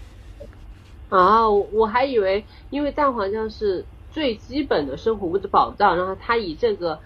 [1.09, 6.99] 啊，我还以为因为蛋黄酱是最基本的生活物质保障，然后他以这个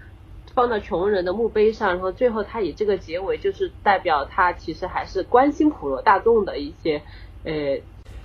[0.53, 7.01] 放到穷人的墓碑上，然后最后他以这个结尾，就是代表他其实还是关心普罗大众的一些
[7.43, 7.79] 呃。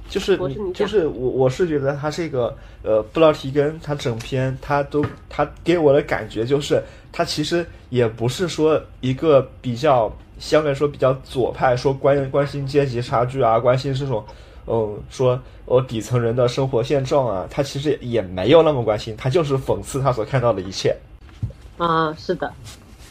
[0.08, 6.80] 就是你就是我我是觉得他这个呃布劳提根他整篇他都他给我的感觉就是
[7.12, 10.12] 他其实也不是说一个比较。
[10.38, 14.22] 相对来说比较左派，说关关心阶级差距啊，关心这种，
[14.66, 20.96] 嗯，说我底层人的生活现状啊，他其实也没有那么关心，他就是讽刺他所看到的一切。
[21.78, 22.52] 啊，是的，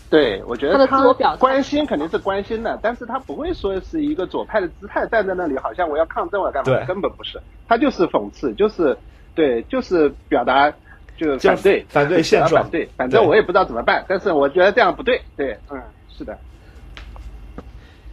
[0.09, 6.85] 对，我觉得他的自我表关心肯定是关心的，但是他不会说是一个左派的姿态站在那里，好像我要抗争我要干嘛？
[6.85, 8.97] 根本不是，他就是讽刺，就是
[9.33, 10.69] 对，就是表达
[11.15, 16.37] 就反对反对现状，反对，反正我也不知道怎么办，但是我觉得这样不对，对，嗯，是的。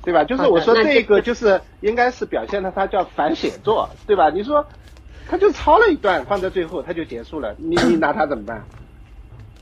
[0.04, 0.24] 对吧？
[0.24, 4.30] 就是我说这个就是应该是表现的，它叫反写作，对吧？
[4.30, 4.66] 你说
[5.28, 8.64] 他就抄了一段放在最后，他就结束了，你你拿他怎么办？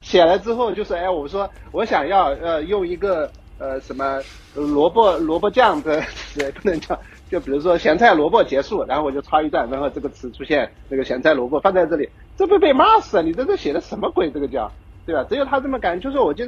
[0.01, 4.21] 写了之后就是哎，我说我想要呃用一个呃什么
[4.55, 6.99] 萝卜萝卜酱的词 不能叫，
[7.31, 13.23] 就比如说咸菜萝卜结束，然后我就抄一段，然后这个词出现那个咸菜萝卜放在这里，这不被骂死了？
[13.23, 14.31] 你这是写的什么鬼？
[14.31, 14.73] 这个叫
[15.05, 15.25] 对吧？
[15.29, 16.47] 只有他这么干，就是我就。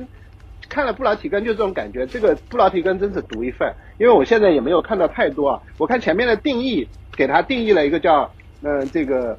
[0.72, 5.60] 看了布劳提根就这种感觉，这个布劳提根真是独一份，因为我现在也没有看到太多啊。
[5.76, 8.32] 我看前面的定义，给他定义了一个叫，
[8.62, 9.38] 嗯，这个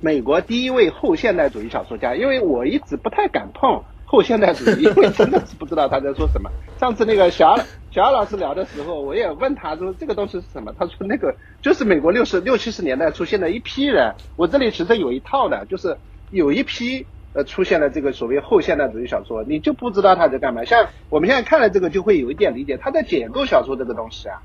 [0.00, 2.16] 美国第一位后现代主义小说家。
[2.16, 6.50] 因为我一直不太敢碰后现代主义，因为真的是不知道他在说什么。
[6.80, 7.56] 上次那个小
[7.92, 14.12] 小老师聊的时候，我也问他说这个东西是什么，他说那个就是美国六十六七十年代出现的一批人。
[14.34, 15.96] 我这里其实有一套的，就是
[16.32, 17.06] 有一批。
[17.34, 20.64] 呃，出现了这个所谓后现代主义小说，你就不知道他在干嘛。
[20.64, 24.42] 像我们现在看了这个，就会有一点理解，他在解构小说这个东西啊，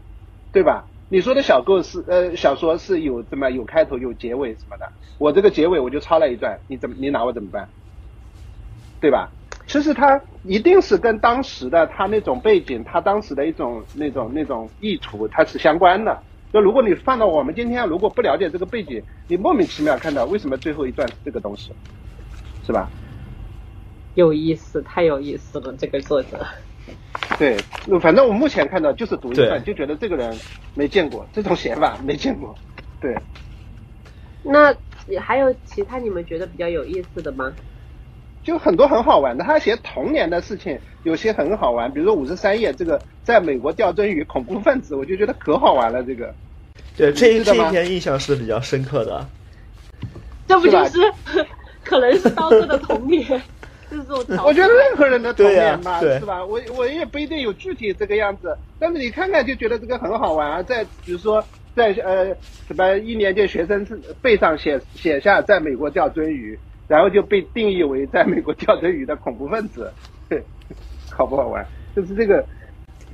[0.51, 0.85] 对吧？
[1.09, 7.69] 你说的小构是呃小说是有什么有开头有结尾什么的，我这个结尾我就抄了一段，你怎么你拿我怎么办？
[8.99, 9.29] 对吧？
[9.65, 16.21] 其实他一定是跟当时的他那种背景，他当时的一种那种那种意图，它是相关的。
[16.51, 21.71] 就如果你放到我们今天，如果不了解这个背景，你莫名其妙看到为什么最后一段是这个东西？
[22.65, 22.89] 是吧？
[24.15, 26.45] 有意思，太有意思了，这个作者。
[27.37, 27.57] 对，
[27.99, 30.37] 反正我目前看到就是读一段，就觉得这个人
[30.75, 32.55] 没见过这种写法，没见过。
[33.01, 33.15] 对。
[34.43, 34.75] 那
[35.19, 37.51] 还有其他你们觉得比较有意思的吗？
[38.43, 46.03] 就很多很好玩的，他写童年的事情，有些很好玩，比如说五十三页这个在美国吊针于恐怖分子，我就觉得可好玩了。
[46.03, 46.33] 这个。
[46.95, 49.25] 对，这这一篇印象是比较深刻的。
[50.47, 50.99] 这不就是？
[51.83, 53.25] 可能是刀哥的童年，
[53.89, 54.11] 就是
[54.45, 56.45] 我觉得任何人的童年嘛，是吧？
[56.45, 60.63] 我我也不一定有具体这个样子，但是你看看就觉得这个很好玩啊。
[60.63, 62.35] 在比如说在呃
[62.67, 63.85] 什么一年级学生
[64.21, 69.91] 背上写写下在美国钓鳟鱼，然后就被定义为在美国钓鳟鱼的恐怖分子，
[70.29, 70.43] 对，
[71.11, 71.67] 好不好玩？
[71.95, 72.45] 就是这个。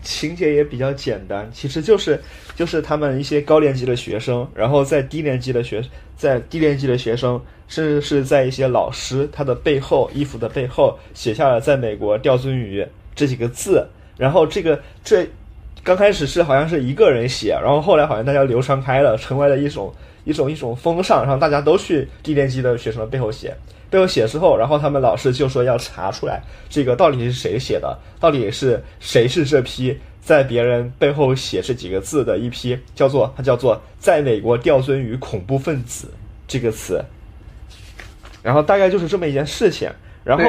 [0.01, 2.19] 情节也比较简单，其实就是
[2.55, 5.83] 就是他们一些高年级的学生，然后在低年级的学，
[6.15, 12.85] 在低年级的学生，甚至是在一些老师他的背后衣服的背后写下了“在美国钓鳟鱼”
[13.15, 13.85] 这几个字，
[14.17, 15.27] 然后这个这
[15.83, 23.55] 刚开始是好像是一个人写，然后后来好像大家流传开了，成为了一种一种一种风尚，然后大家都去低年级的学生的背后写。
[23.89, 36.07] 背后写之后，然后他们老师就说要查出来这个到底是谁写的，到底是谁是这批在别人背后写这几个字的一批，叫做它叫做在美国钓鳟鱼恐怖分子
[36.47, 37.03] 这个词。
[38.43, 39.89] 然后大概就是这么一件事情。
[40.23, 40.43] 然后，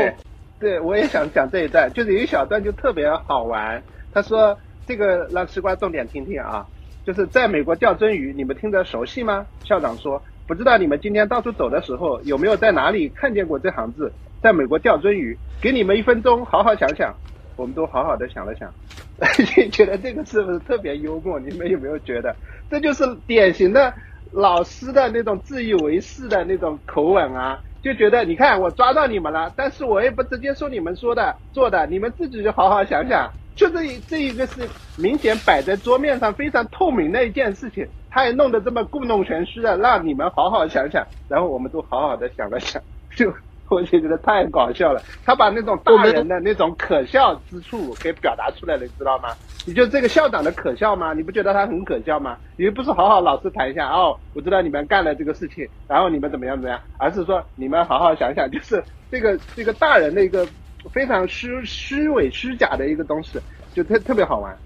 [0.59, 3.83] 对我也想讲这一段，就是有一小段就特别好玩。
[4.13, 6.67] 他说这个让西瓜重点听听啊，
[7.07, 9.47] 就是在美国钓鳟鱼，你们听得熟悉吗？
[9.65, 10.23] 校长说。
[10.51, 14.11] 不知道你们今天到处走的时候有没有在哪里看见过这行字？
[14.43, 17.15] 在美国钓鳟鱼，给你们一分钟，好好想想。
[17.55, 18.69] 我们都好好的想了想，
[19.71, 21.39] 觉得这个是不是特别幽默？
[21.39, 22.35] 你们有没有觉得？
[22.69, 23.95] 这就是典型的
[24.33, 27.61] 老师的那种自以为是的那种口吻啊！
[27.81, 42.83] 就觉得你看我抓到你们了，但是我也不直接说你们说的做的，你们自己就好好想想，就这一这一个是明显摆在桌面上非常透明的一件事情，他也弄得这么故弄玄虚的，让你们好好想想，然后我们都好好的想了想，
[43.15, 43.33] 就
[43.69, 45.01] 我就觉得太搞笑了。
[45.25, 49.29] 他把那种大人的那种可笑之处给表达出来了，你知道吗？
[49.65, 51.13] 你就这个校长的可笑吗？
[51.13, 52.37] 你不觉得他很可笑吗？
[52.57, 60.45] 你不是好好老实谈一下哦，我知道你们干了这个事情，然后你们怎么样怎么样，而是说你们好好想想，就是这个这个大人的一个
[60.91, 63.39] 非常虚虚伪虚假的一个东西，
[63.73, 64.57] 就特特别好玩。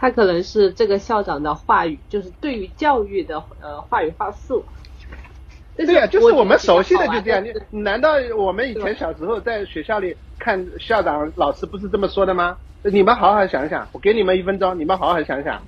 [0.00, 4.64] 他可能是这个校长的话语，就是对于教育的呃话语话术。
[5.76, 7.44] 对呀，就是我们熟悉的就这样。
[7.70, 12.56] 你难道我们以前小时候在学校里看校长老师不是这么说的吗？
[12.84, 15.60] 你们好好想想，我给你们一分钟，你们好好想想。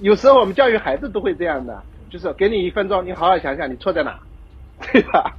[0.00, 4.18] 有时候我们教育孩子都会这样的，就是给你一分钟，你好好想想，你错在哪，
[4.92, 5.36] 对吧？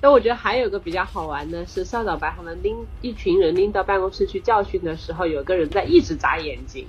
[0.00, 6.86] 那我觉得还有个比较好玩的是，校长把他们拎一群人拎到办公室去教训的时候，有个人在一直眨眼睛。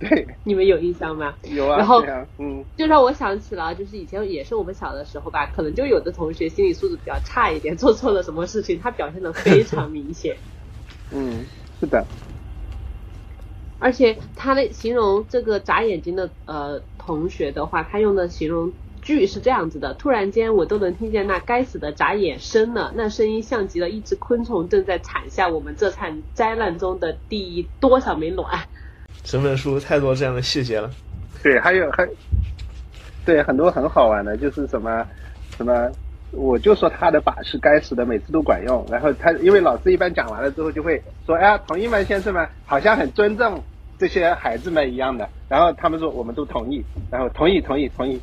[0.08, 1.36] 对，你们有印象吗？
[1.42, 1.76] 有啊。
[1.76, 2.02] 然后，
[2.38, 10.38] 嗯，就让我想起了，就是以前也是我们小的时候吧，可能就有的同学心理素质比较差一点，做错了什么事情，他表现的非常明显。
[11.12, 11.44] 嗯，
[11.80, 12.06] 是的。
[13.78, 28.66] 而且他的形容这个眨眼睛的呃同学的话，他用的形容句是这样子的：突然间，我都能听见那该死的眨眼声了，那声音像极了一只昆虫正在产下我们这场灾难中的第多少枚卵。
[29.22, 30.90] 整本书太多这样的细节了，
[31.42, 32.08] 对，还有还，
[33.24, 35.06] 对，很多很好玩的，就是什么
[35.56, 35.90] 什么，
[36.32, 38.84] 我就说他的把是该死的，每次都管用。
[38.90, 43.62] 然后他因为老师一般讲完了之后就会说，哎呀，同意吗先生们好像很尊重
[43.98, 45.28] 这些孩子们一样的。
[45.48, 48.20] 然后他们说我们都同意，然后同意同意同意。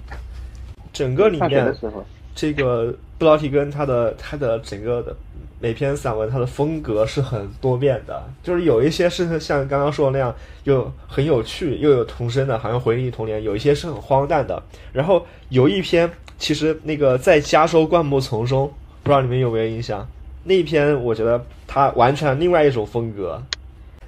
[0.92, 2.04] 整个里面的时候，
[2.36, 5.16] 这个布劳提根他的他的整个的。
[5.60, 14.62] 每篇散文它的风格是很多变的，就是有一些是像刚刚说的那样，又很有趣又有童声的，好像回忆童年；有一些是很荒诞的。
[14.94, 20.08] 然后有一篇，其实那个在加州灌木丛中，不知道你们有没有印象？
[20.44, 23.42] 那一篇我觉得它完全另外一种风格。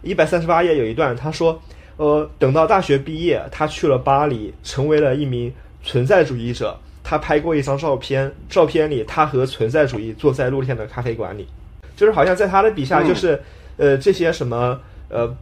[0.04, 1.60] 一百三十八页有一段，他说
[1.98, 5.52] ：“呃，等到大学毕业，他去了巴黎，成为了一名
[5.84, 6.80] 存在主义者。”
[7.10, 11.48] 他拍过一张照片，照片里他和存在主义坐在露天的咖啡馆里，
[11.96, 13.42] 就是好像在他的笔下，就是
[13.78, 15.36] 呃这些什么呃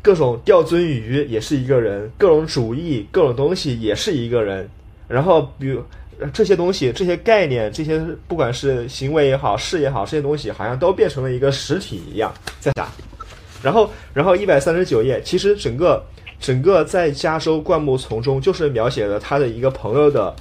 [0.00, 4.66] 各种钓鳟鱼也是一个人，各种主义各种东西也是一个人，
[5.06, 5.82] 然后比如
[6.32, 12.88] 这些东西这些概念这些不管是行为也好事也好这些东西好像都变成了一个实体一样在打，
[13.62, 16.02] 然后然后一百三十九页其实整个
[16.40, 20.34] 整个在加州灌木丛中就是描写了他的一个朋友的。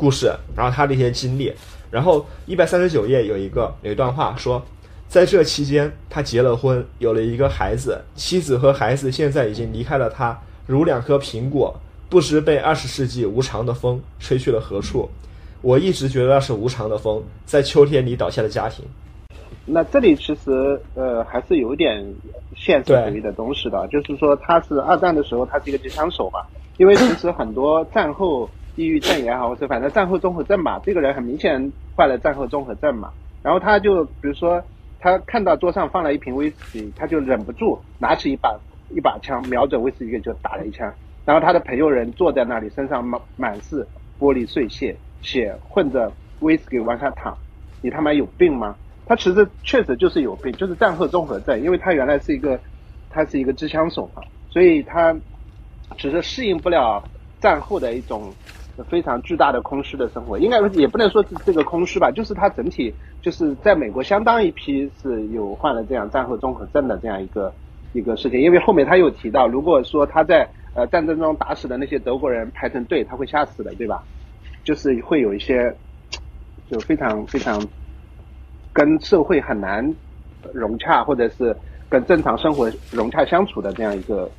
[0.00, 1.52] 故事，然后他的一些经历，
[1.90, 4.62] 然后一百三十九页有一个有一段话说，
[5.08, 10.34] 在这期间他结了婚，有了一个孩子，妻子和孩子现在已经离开了他，
[10.66, 15.06] 如两颗苹果，不知被二十世纪无常的风吹去了何处。
[15.60, 18.82] 我一直觉得那是无常的风，在秋天里倒下的家庭。
[19.66, 22.02] 那这里其实呃还是有点
[22.56, 26.40] 现实主义的东西的，就是说他是二战的时候他是一个机枪手嘛，
[26.78, 28.48] 因为其实很多战后。
[28.76, 33.10] 抑郁症也好，或者反正战后综合症嘛，这个人很明显患了战后综合症嘛。
[33.42, 34.62] 然后他就比如说，
[34.98, 38.58] 他看到桌上放了一瓶威士忌，他就忍不住拿起一把
[38.90, 40.92] 一把枪，瞄准威士忌就打了一枪。
[41.24, 43.86] 然后他的朋友人坐在那里，身上满满是
[44.18, 47.36] 玻璃碎屑，血混着威士忌往下淌。
[47.82, 48.76] 你他妈有病吗？
[49.06, 52.60] 他其实确实就是有病，就是战后综合症，因为他原来是一个
[53.08, 55.16] 他是一个机枪手嘛，所以他
[55.96, 57.02] 只是适应不了
[57.40, 58.30] 战后的一种。
[58.88, 67.52] 非常巨大的空虚的生活，应该也不能说是这个空虚吧，就是他整体就是在美国相当一批是有患了这样战后综合症的这样一个
[67.92, 74.02] 一个事情，因为后面他又提到，如果说他在呃战争中打死的那些德国人排成队，他会吓死的，对吧？
[74.64, 75.74] 就是会有一些
[76.70, 77.60] 就非常非常
[78.72, 79.94] 跟社会很难
[80.52, 81.56] 融洽，或者是
[81.88, 84.30] 跟正常生活融洽相处的这样一个。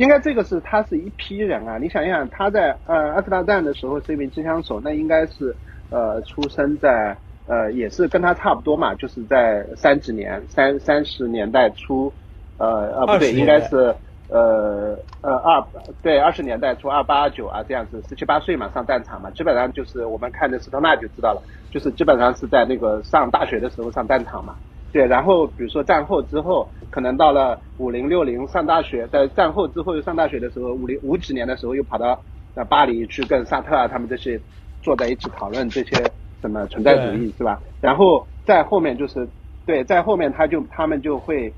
[0.00, 5.54] 应该这个是他是一批人啊，你想一想，他在呃二次大战的时候是一名机枪手，那应该是
[5.90, 12.10] 呃出生在呃也是跟他差不多嘛，就是在三几年三三十年代初，
[12.56, 13.94] 呃呃不对，应该是
[14.28, 15.62] 呃呃二
[16.00, 24.56] 对二十年代初二八二九啊这样子十七八岁嘛上战场嘛，基本上就是我们看的斯特纳就知道了，就是基本上是在那个上大学的时候上战场嘛。
[24.92, 32.24] 对，然后比如说战后之后，可能到了五零六零上大学，在战后之后又上大学的时候，五零五几年的时候又跑到
[32.54, 34.40] 呃巴黎去跟沙特啊他们这些
[34.82, 36.10] 坐在一起讨论这些
[36.40, 37.60] 什么存在主义是吧？
[37.80, 39.28] 然后在后面就是
[39.64, 41.54] 对，在后面他就他们就会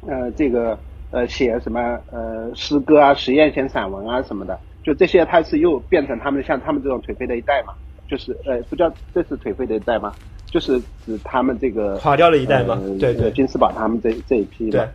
[0.00, 0.78] 呃这个
[1.10, 1.80] 呃写什么
[2.10, 7.74] 呃诗歌啊、实验性散文啊什么的，就这些他是又变成他们像他们这种颓废的一代嘛，
[8.08, 10.14] 就是呃不叫这是颓废的一代吗？
[10.46, 14.88] 就是指他们这个垮掉了一代嘛呃对对金斯堡他们这这一批对嘛。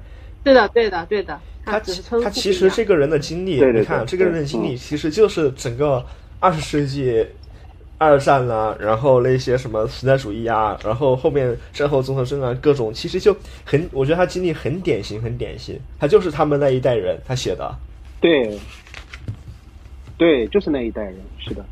[0.44, 1.40] 对的，对的，对的。
[1.64, 6.04] 他只是他其实这个人的经历，对对对你看这个人的经历，嗯其实就是整个
[6.40, 7.24] 二十世纪
[8.00, 13.32] 二战啦、然后那些什么存在主义啊，然后后面战后综合症啊，各种其实就
[13.64, 17.72] 很，我觉得他经历很典型，很典型，他就是他们那一代人他写的。
[18.20, 18.58] 对，
[20.18, 21.64] 对，就是那一代人，是的。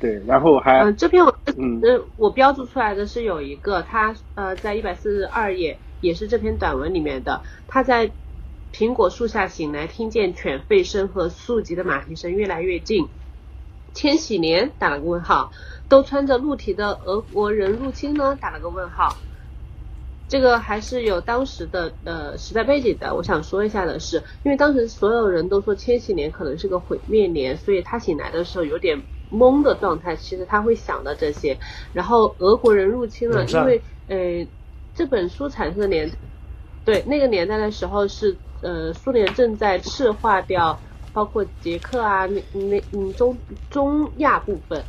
[0.00, 8.12] 对，然后还嗯，这篇我嗯呃我标注出来的是有一个，他呃在一百四十二页，也是这篇短文里面的，他在
[8.72, 13.08] 苹果树下醒来，听见犬吠声和速疾的马蹄声越来越近。
[13.94, 15.50] 千禧年打了个问号，
[15.88, 18.36] 都穿着鹿蹄的俄国人入侵呢？
[18.40, 19.16] 打了个问号。
[20.28, 23.16] 这个还是有当时的呃时代背景的。
[23.16, 30.16] 我想说一下的是，因为当时所有人都说千禧年可能是个毁灭年，所以他醒来的时候有点懵的状态。
[30.16, 31.58] 其实他会想到这些。
[31.92, 34.46] 然后俄国人入侵了，因为呃
[34.94, 36.10] 这本书产生的年，
[36.84, 40.78] 对那个年代的时候是呃苏联正在赤化掉
[41.12, 43.38] 包括捷克啊那那嗯中
[43.70, 44.82] 中亚部分，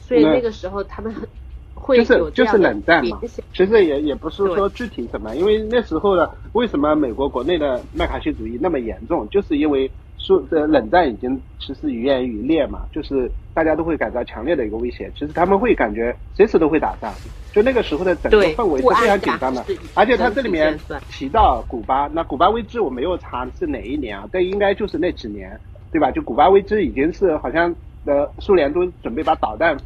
[0.00, 1.28] 所以那那个时候他们很
[1.74, 3.20] 会就是就是冷战嘛。
[3.54, 9.90] 其实也也不是说具体什么，因为那时候的，为什么美国国内的麦卡锡主义那么严重，就是因为
[10.22, 17.12] 说这冷战已经其实愈演愈烈嘛，就是大家都会感到强烈的一个威胁，其实他们会感觉随时都会打仗，
[17.52, 19.64] 就那个时候的整个氛围是非常紧张的
[19.94, 20.78] 而且他这里面
[21.10, 25.58] 提到古巴，那古巴危机我没有查是哪一年啊，但应该就是那几年，
[25.90, 26.10] 对吧？
[26.10, 29.76] 就古巴危机已经是好像呃苏联都准备把导弹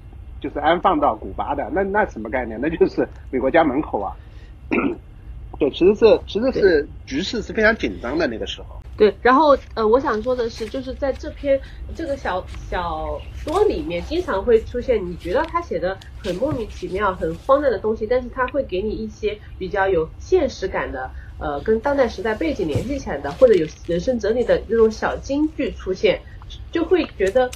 [0.40, 2.58] 就是安放到古巴的，那那什么概念？
[2.60, 4.12] 那就是美国家门口啊。
[5.58, 8.76] 对，其实是其实是局势是非常紧张的那个时候。
[8.96, 11.60] 对，然后呃，我想说的是，就是在这篇
[11.94, 26.22] 这个小小说里面，经常会出现你觉得他写的很莫名其妙、很荒诞的东西，但是他会给你一些比较有现实感的，呃，跟当代时代背景联系起来的，或者有人生哲理的那种小金句出现，
[26.72, 27.50] 就会觉得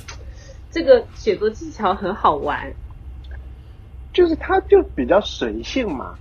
[0.70, 2.72] 这个写作技巧很好玩。
[4.12, 6.18] 就是他就比较随性嘛，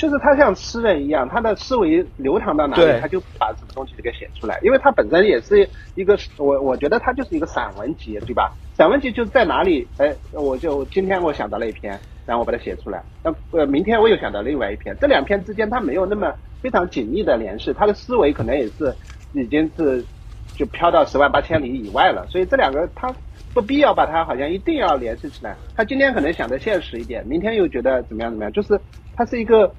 [0.00, 4.58] 就是他像诗人一样，他的思维流淌到哪里，他就把什么东西给写出来。
[4.62, 8.50] 因为他本身也是一个，我我觉得他就是一个散文集，对吧？
[8.74, 16.32] 散文集就在哪里，哎，我就今天我想到了一篇，然后我把它写出来，那呃明天我又想到另外一篇，这两篇之间他没有那么
[16.62, 18.94] 非常紧密的联系，他的思维可能也是
[19.34, 20.02] 已经是
[20.56, 23.14] 就飘到十万八千里以外了，所以这两个他
[23.52, 25.54] 不必要把它好像一定要联系起来。
[25.76, 28.80] 他今天可能想的现实一点，明天又觉得怎么样怎么样，就是
[29.14, 29.70] 它是一个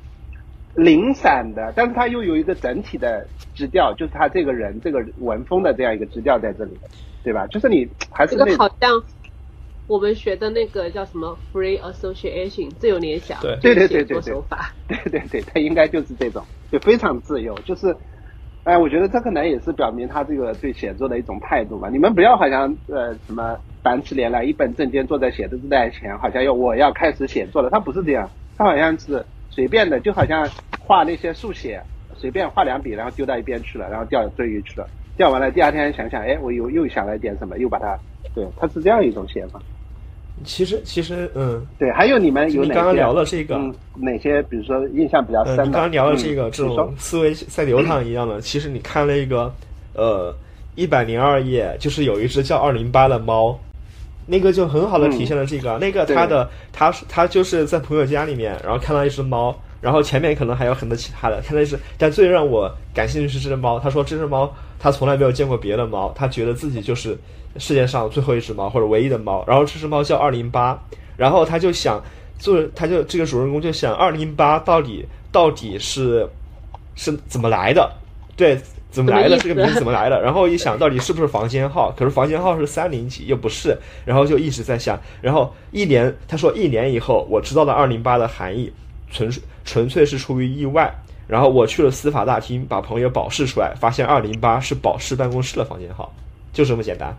[0.75, 6.71] 零散的，但是它又有一个整体的基调，就是他这个人这个文风的这样一个基调在这里，
[7.23, 7.45] 对吧？
[7.47, 9.03] 就是你还是这那个好像
[9.87, 14.73] 我们学的那个叫什么 free association 自由联想，对对对对对手法。
[14.87, 17.93] 对对对，他应该就是这种，就非常自由，就是，
[18.63, 21.89] 哎，我觉得这可能也是表明他这个对写作的一种态度吧。
[21.89, 30.49] 你们不要好像呃什么板起脸来一本正经坐在写字台前，好像要我要开始写作了，他不是这样，他好像是随便的，就好像
[30.79, 31.79] 画那些速写，
[32.15, 34.87] 随便画两笔，然后丢到一边去了，然后钓追鱼去了，
[35.17, 37.95] 钓完了第二天想想，哎，我又又想了点什么，又把它，
[38.33, 39.61] 对，它是这样一种写法。
[40.43, 42.73] 其实其实嗯对，还有你们有哪些？
[42.73, 45.65] 刚刚聊了这个嗯，哪些比如说印象比较深嗯，的？
[45.65, 49.53] 你刚刚聊了这个、嗯这种思维在流淌一样的，其实你看了一个
[49.93, 50.33] 呃
[50.75, 53.59] 一百零二页，就是有一只叫二零八的猫，
[54.31, 55.77] 那个就很好的体现了这个。
[55.79, 63.77] 那个他的它是它就是在朋友家里面，然后看到一只猫，然后前面可能还有很多其他的，看到一只，但最让我感兴趣是这只猫。
[63.77, 67.17] 他说这只猫他从来没有见过别的猫，他觉得自己就是
[67.57, 69.43] 世界上最后一只猫或者唯一的猫。
[69.45, 70.81] 然后这只猫叫二零八，
[71.17, 72.01] 然后他就想。
[72.41, 76.27] 做他就这个主人公就想二零八到底到底是
[76.95, 77.87] 是怎么来的？
[78.35, 78.59] 对，
[78.91, 79.37] 怎么来的？
[79.39, 80.21] 这个名字怎么来的？
[80.21, 81.91] 然后一想到底是不是房间号？
[81.97, 83.75] 可是房间号是三零几，又不是，
[84.05, 84.99] 然后就一直在想。
[85.21, 88.71] 然后一年，他说一年以后，我知道了二零八的含义，
[89.09, 89.31] 纯
[89.63, 90.93] 纯粹是出于意外。
[91.27, 96.13] 然后我去了司法大厅，把朋友保释出来，发现二零八是保释办公室的房间号，
[96.51, 97.15] 就这么简单。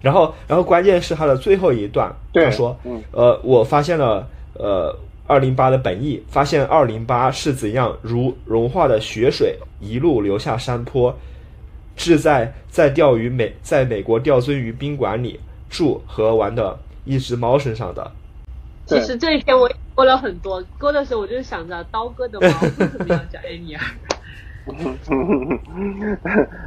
[0.00, 4.96] 然后，然后关键是他的最后一段，他说，嗯呃，我发现了，呃，
[5.30, 11.16] 二零八的本意，发现二零八是怎样如融化的雪水一路流下山坡，
[11.94, 18.10] 志在在钓鱼美在美国钓鳟鱼宾馆里住和玩的一只猫身上的。
[18.86, 23.82] 其实这一篇我也勾了很多，播的时候我就想着刀哥的猫为什么要叫艾米尔？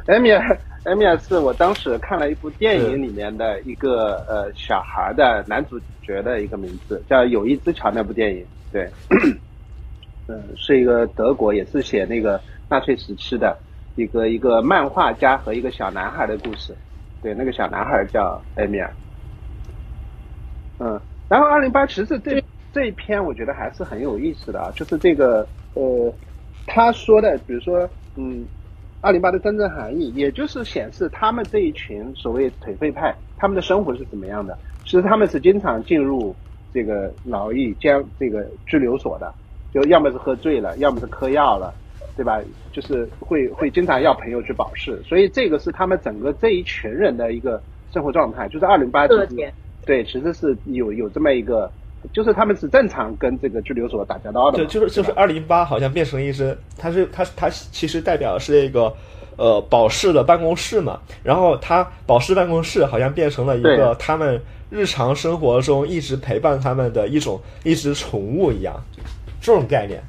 [0.06, 8.44] 艾米尔，艾米尔是我当时看了一部电影里面的一个呃小孩的男主角的一个名字，叫《友谊之桥》那部电影。
[8.72, 8.90] 对，
[10.26, 13.56] 嗯， 是一个德国，也是写那个纳粹时期的
[13.94, 16.74] 一个一个漫画家和一个小男孩的故事。
[17.22, 18.92] 对，那个小男孩叫艾米尔。
[20.80, 22.42] 嗯，然后二零八其实这
[22.72, 26.12] 这一篇我觉得还是很有意思的啊，就是这个呃。
[26.66, 28.44] 他说的，比如说，嗯，
[29.00, 34.56] 二零八的真正含义，也就是显示他们这一群所谓颓废派，他们的生活是怎么样的？
[34.84, 36.34] 其实他们是经常进入
[36.72, 39.32] 这个劳役监这个拘留所的，
[39.72, 41.72] 就要么是喝醉了，要么是嗑药了，
[42.16, 42.40] 对吧？
[42.72, 47.62] 就是会会经常要朋友去保释，所以这个是他们整个这一群人的一个
[47.92, 48.48] 生活状态。
[48.48, 49.06] 就是二零八，
[49.84, 51.70] 对，其实是有有这么一个。
[52.12, 54.58] 就是他们是正常跟这个拘留所打交道的。
[54.58, 58.92] 对，就是就是二零八好像变成一只，它是它它其实代表是一个
[59.36, 64.40] 呃保释的办公室嘛，然后它保释办公室好像变成了一个他们
[64.70, 68.74] 日常生活中一直陪伴他们的一种一只宠物一样，
[69.40, 70.02] 这种概念。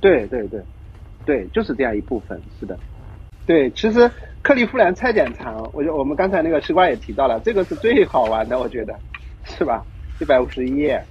[0.00, 0.60] 对对对，
[1.26, 2.78] 对，就是这样一部分，是的。
[3.46, 4.10] 对，其实
[4.42, 8.94] 克利夫兰菜检厂，我就我们刚才那个西瓜也提到了，这个是最好玩的，我觉得，
[9.44, 9.82] 是吧？
[10.20, 11.02] 一百五十一页，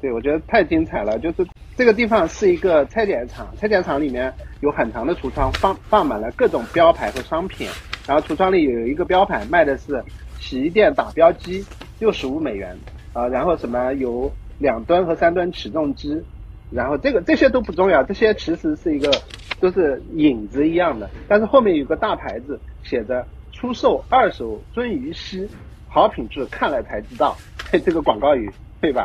[0.00, 1.18] 对我觉得太精彩了。
[1.18, 1.46] 就是
[1.76, 7.68] 这个地方是一个拆检厂，拆检厂里面有很长的橱窗，放放满了各种标牌和商品。
[8.06, 10.02] 然后橱窗里有一个标牌，卖的是
[10.38, 11.64] 洗衣店打标机，
[11.98, 12.76] 六十五美元
[13.12, 13.26] 啊。
[13.28, 16.22] 然后什么有两吨和三吨起重机，
[16.70, 19.10] 然后这个这些都不重要，这些其实是一个
[19.60, 21.08] 都是影子一样的。
[21.28, 25.48] 但是后面有个大牌子，写着出售二手鳟鱼锡，
[25.88, 27.36] 好品质，看了才知道。
[27.84, 28.50] 这个广告语
[28.80, 29.04] 对吧？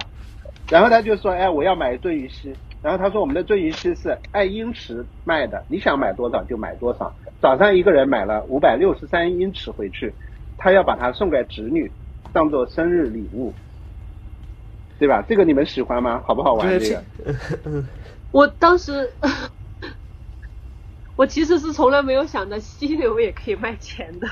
[0.70, 10.13] 然后他就说：“哎，我要买鳟鱼锡。”然后他说：“我们的鳟鱼锡是按英尺卖的，你想买多少就买多少。”早上一个人买了五百六十三英尺回去，
[10.57, 11.91] 他要把它送给侄女，
[12.32, 13.53] 当做生日礼物，
[14.99, 15.24] 对吧？
[15.28, 16.22] 这个你们喜欢吗？
[16.28, 16.80] 好不好玩？
[16.80, 17.03] 这个？
[18.32, 19.09] 我当时，
[21.15, 24.28] 我其实是从来没有想到溪流也可以卖钱的。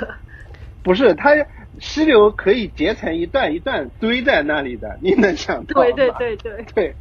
[0.83, 1.31] 不是他。
[1.80, 5.86] 溪流可以截成一段一段堆在那里的，你能想到吗？
[5.86, 6.95] 对对对对对，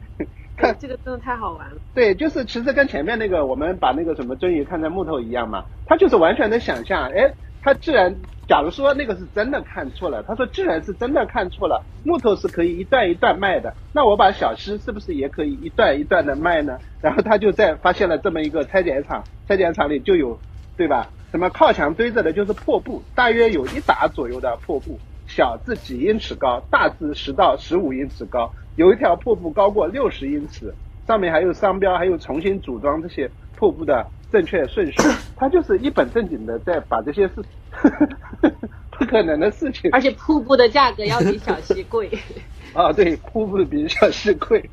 [0.57, 1.77] 看 这个真的太好玩了。
[1.95, 7.11] 对，就是其实跟前面那个我们把那个什么鳟鱼看成木头一样嘛，他就是完全能想象。
[7.11, 8.15] 哎，他既然
[8.49, 16.79] 假如说那个是真的看错了，他说既然是真的看错了，木头是可以一段一段卖的，那我把小溪是不是也可以一段一段的卖呢？
[17.01, 20.39] 然后他就在发现了这么一个拆解厂，拆解厂里就有，
[20.77, 21.09] 对吧？
[21.31, 28.53] 什么靠墙堆着的，就是破布，大约有一打左右的破布，小至几英尺高，大至十到十五英尺高。
[28.77, 30.75] 有一条破布高过六十英尺，
[31.07, 34.95] 上面还有商标，还有重新组装这些破布的正确顺序。
[35.37, 37.35] 他就是一本正经的在把这些事，
[38.99, 39.91] 不可能的事情。
[39.93, 42.11] 而且瀑布的价格要比小溪贵。
[42.75, 44.69] 啊，对，瀑布比小溪贵，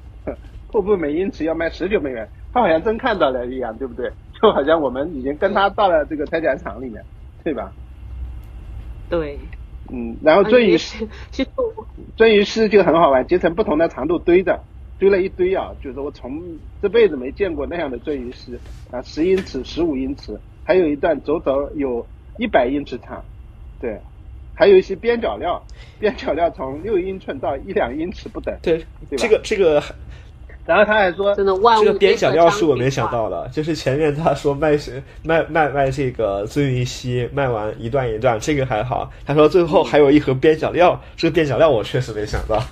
[0.70, 2.30] 瀑布每英尺要卖十九美元。
[2.54, 4.12] 他好像真看到了一样，对不对？
[4.41, 7.03] 就好像我们已经跟他到了这个拆解厂里面，
[7.43, 7.71] 对吧？
[9.09, 9.39] 对。
[9.91, 11.07] 嗯，然后鳟鱼丝，
[12.17, 14.63] 鳟鱼丝就很好玩，截成不同的长度堆着，
[14.97, 16.41] 堆了一堆啊，就是我从
[16.81, 18.57] 这辈子没见过那样的鳟鱼丝
[18.91, 22.05] 啊，十英尺、十五英尺，还有一段足足有
[22.38, 23.23] 一百英尺长，
[23.79, 23.99] 对，
[24.55, 25.61] 还有一些边角料，
[25.99, 28.86] 边角料从六英寸到一两英尺不等，对，
[29.17, 29.84] 这个这个。
[30.66, 39.11] 然后他还说，真的这个边角料是我没想到的，就是前面他说卖是卖卖卖这个鳟鱼锡，卖完一段一段，这个还好。
[39.26, 42.64] 他说最后还有一盒边角料，这个边角料我确实没想到。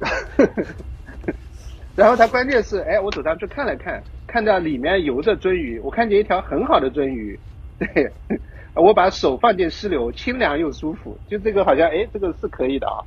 [1.94, 7.38] 然后他关键是，哎，我走上去看了看，看到里面游着鳟鱼，我看见一条很好的鳟鱼，
[7.78, 8.10] 对，
[8.74, 12.98] 我把手放进溪流，清凉又舒服，就这个好像，哎，这个是可以的啊。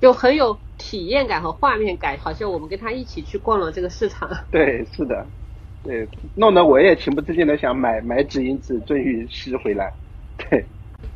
[0.00, 4.28] 就很有体验感和画面感，好像我们跟他一起去逛了这个市场。
[4.50, 5.26] 对，是的，
[5.82, 9.92] 对，弄得我也情不自禁的想买买纸银纸鳟鱼吸回来。
[10.36, 10.64] 对，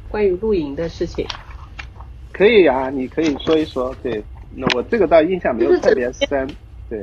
[0.09, 1.27] 关于露营的事情，
[2.33, 3.95] 可以啊，你可以说一说。
[4.03, 4.23] 对，
[4.55, 6.49] 那我这个倒印象没有特别深。
[6.89, 6.99] 对，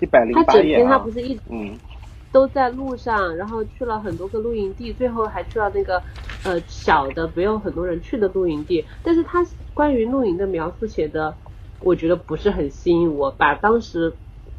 [0.00, 0.90] 一百零八页啊。
[0.90, 1.78] 他不是一嗯。
[2.34, 6.02] 都在路上，然后去了很多个露营地，最后还去了那个
[6.42, 8.84] 呃小的没有很多人去的露营地。
[9.04, 11.32] 但是他关于露营的描述写的，
[11.78, 13.30] 我觉得不是很吸引我。
[13.30, 14.12] 把当时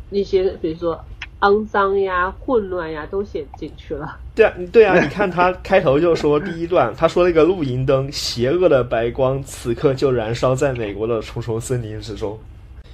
[0.09, 0.97] 那些比如说
[1.41, 4.19] 肮脏呀、混乱呀都写进去了。
[4.33, 12.39] 对啊，对啊，你看他开头就说第一段，他说那个露营灯，邪恶的白光此刻就燃烧在美国的重重森林之中。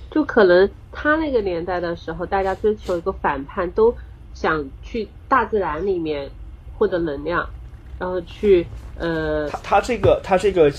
[0.10, 3.96] 就可能他那个年代的时候，大家追求一个反叛，都
[4.42, 6.28] 想去大自然里面
[6.76, 7.48] 获得能量，
[8.00, 8.66] 然后去
[8.98, 10.72] 呃，他他这个他这个，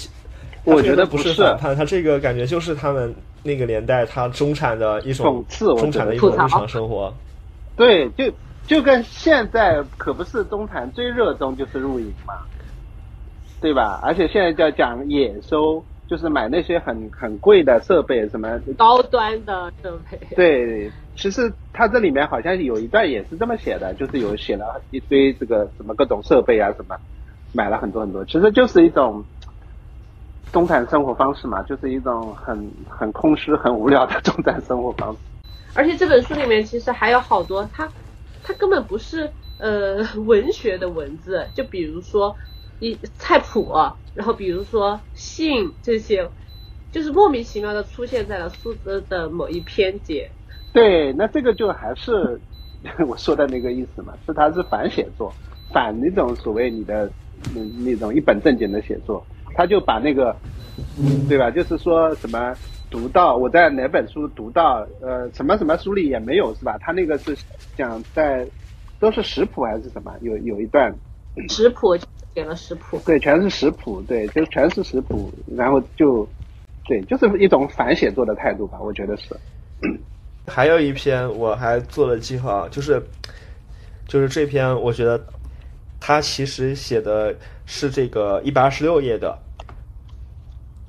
[0.64, 7.14] 我觉得不是反叛，他这个感觉就是他们那个年代他中产的一种讽刺，中产的一种日常生活。
[7.76, 8.32] 对，就
[8.66, 12.34] 就跟现在可不是中产最热衷就是露营嘛，
[13.60, 14.00] 对吧？
[14.02, 15.84] 而且现在叫讲野收。
[16.08, 20.20] 就是买那些很很贵的设备，什么高端的设备。
[20.36, 26.96] 对，其实他这里面好像有一段也是这么写的，就是有写了一堆这个什么各种设备啊，什么
[27.52, 29.24] 买了很多很多，其实就是一种
[30.52, 35.18] 中产生活方式嘛，就是一种很很空虚、很无聊的中产生活方式。
[35.74, 37.88] 而且这本书里面其实还有好多，它
[38.42, 42.36] 它根本不是呃 文学的文字，就比如说
[42.78, 43.72] 一菜谱。
[44.14, 46.28] 然后比如说信这些，
[46.90, 48.74] 就是莫名其妙的出现在了书
[49.08, 50.30] 的某一篇节。
[50.72, 52.40] 对，那这个就还是
[53.06, 55.32] 我说的那个意思嘛，是它是反写作，
[55.72, 57.10] 反那种所谓你的
[57.54, 60.34] 那那种一本正经的写作，他就把那个，
[61.28, 61.50] 对吧？
[61.50, 62.54] 就是说什么
[62.90, 66.78] 读到我在哪本书读到，呃，什么什么书里也没有是吧？
[66.80, 67.36] 他那个是
[67.76, 68.46] 讲在
[68.98, 70.12] 都是食谱还是什么？
[70.20, 70.94] 有有一段
[71.48, 71.96] 食谱。
[72.34, 76.26] 给了食谱，对，全是食谱，对，就全是食谱，然后就，
[76.86, 79.36] 对，就是一种反写作的态度吧，我觉得是。
[80.46, 83.02] 还有一篇我还做了记号，就是，
[84.06, 85.20] 就是这篇，我觉得
[86.00, 87.34] 他其实写的
[87.66, 89.38] 是这个一百二十六页的，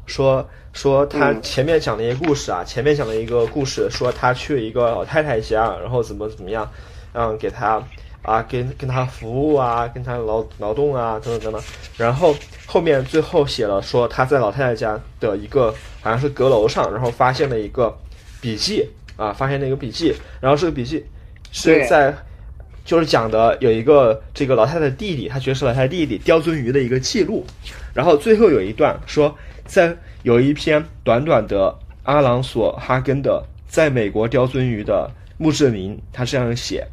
[0.06, 6.70] 说说他前面讲的一个故事啊，前面讲的一个故事，说他去一个老太太家，然后怎么怎么样，
[7.14, 7.82] 嗯，给他。
[8.24, 11.62] 啊，跟跟他服务啊，跟他劳劳动啊，等等等等。
[11.98, 12.34] 然后
[12.66, 17.94] 后面最后写了说他在老太太家的一个好像是阁楼上，然后发现了一个
[18.40, 20.14] 笔记啊，发现了一个笔记。
[20.42, 21.04] 然后这个笔记
[21.52, 22.14] 是在
[22.86, 27.46] 就是讲的有一个这个老太太弟弟，他觉得是老太太弟弟刁尊鱼的一个记录。
[27.94, 29.36] 然后最后有一段说，
[29.66, 36.86] 在有一篇短短的阿朗索哈根的在美国刁尊鱼的墓志铭，他这样写。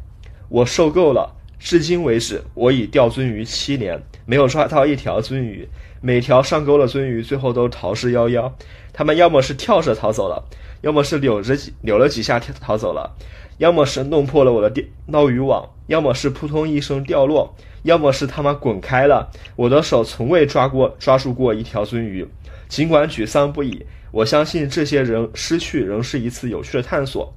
[0.47, 5.67] 我受够了，至今为止，我已钓鳟鱼七年，没有抓到一条鳟鱼。
[6.01, 8.51] 每条上钩的鳟鱼最后都逃之夭夭。
[8.91, 10.43] 它们要么是跳着逃走了，
[10.81, 13.15] 要么是扭着扭了几下逃逃走了，
[13.57, 19.31] 要么是弄破了我的钓捞鱼网，要么是扑通一声掉落，要么是他们滚开了。
[19.55, 22.27] 我的手从未抓过抓住过一条鳟鱼。
[22.67, 27.33] 尽管沮丧不已，我相信这些人失去仍是一次有趣的探索。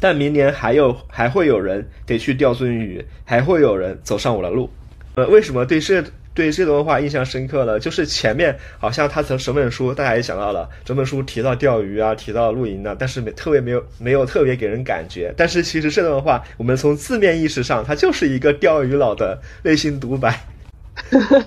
[0.00, 4.68] 但明年还有还会有人得去钓鳟鱼，还会有人走上我的路。
[5.14, 6.02] 呃，为什么对这
[6.34, 7.78] 对这段话印象深刻呢？
[7.78, 15.32] 就是前面好像他从整本书大家也想到了，整本书提到钓鱼啊，提到露营的，但是没特别没有没有特别给人感觉。
[15.36, 20.40] 但是其实这段话，我们从字面意识上，它就是一个钓鱼佬的内心独白。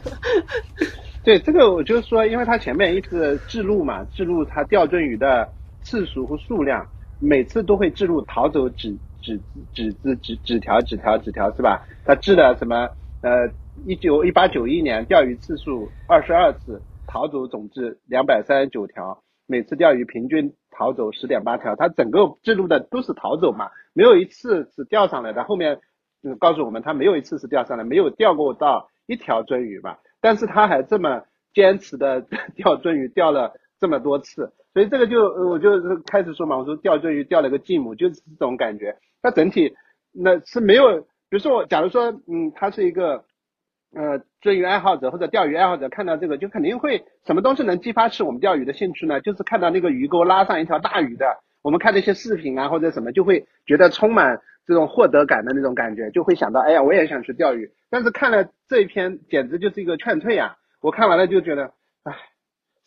[1.23, 5.47] 对这个，我就是说，因为他前面一直记录嘛，记录他钓鳟鱼的
[5.81, 6.85] 次数和数量。
[7.19, 9.39] 每次都会记录逃走纸纸
[9.73, 11.81] 纸纸纸纸条纸条纸条是吧？
[12.05, 12.87] 他记了什么？
[13.21, 13.49] 呃，
[13.85, 21.75] 一九一八九一年钓鱼次数二十二次，逃走总计两百三十九条，每次钓鱼平均逃走十点八条。
[21.75, 25.43] 他整个记录的都是逃走嘛，没有一次是钓上来的。
[25.43, 25.79] 后面
[26.23, 29.97] 就告诉我们，他没有一次是钓上来，没有钓过到一条鳟鱼嘛。
[30.21, 31.23] 但是他还这么
[31.53, 32.21] 坚持的
[32.55, 34.51] 钓鳟鱼，钓了这么多次。
[34.73, 35.69] 所以这个就我就
[36.07, 38.97] 开始说嘛，我说钓鳟鱼钓了个继母，就是这种感觉。
[39.21, 39.75] 它整体
[40.11, 43.23] 那是没有，比如说我假如说，嗯，他是一个
[43.95, 49.21] 呃追鱼爱好者或者钓鱼爱好者，看到这个就肯定会什么东西能激发起我们钓鱼的兴趣呢？
[49.21, 51.25] 就是看到那个鱼钩拉上一条大鱼的，
[51.63, 57.71] 我们看那些视频啊或者什么，就会觉得充满这种获得感的那种感觉，就会想到，哎呀，我也想去钓鱼。
[57.89, 60.57] 但是看了这一篇，简直就是一个劝退啊！
[60.81, 61.71] 我看完了就觉得，
[62.03, 62.13] 唉，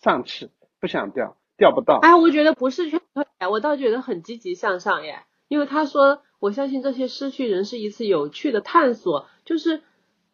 [0.01, 0.51] 丧气，
[0.81, 1.37] 不想钓。
[1.57, 5.25] 钓不到，哎，我觉得不是劝退，我倒觉得很积极向上耶。
[5.49, 9.27] 因为他说，我相信这些失去仍是一次有趣的探索。
[9.45, 9.83] 就是，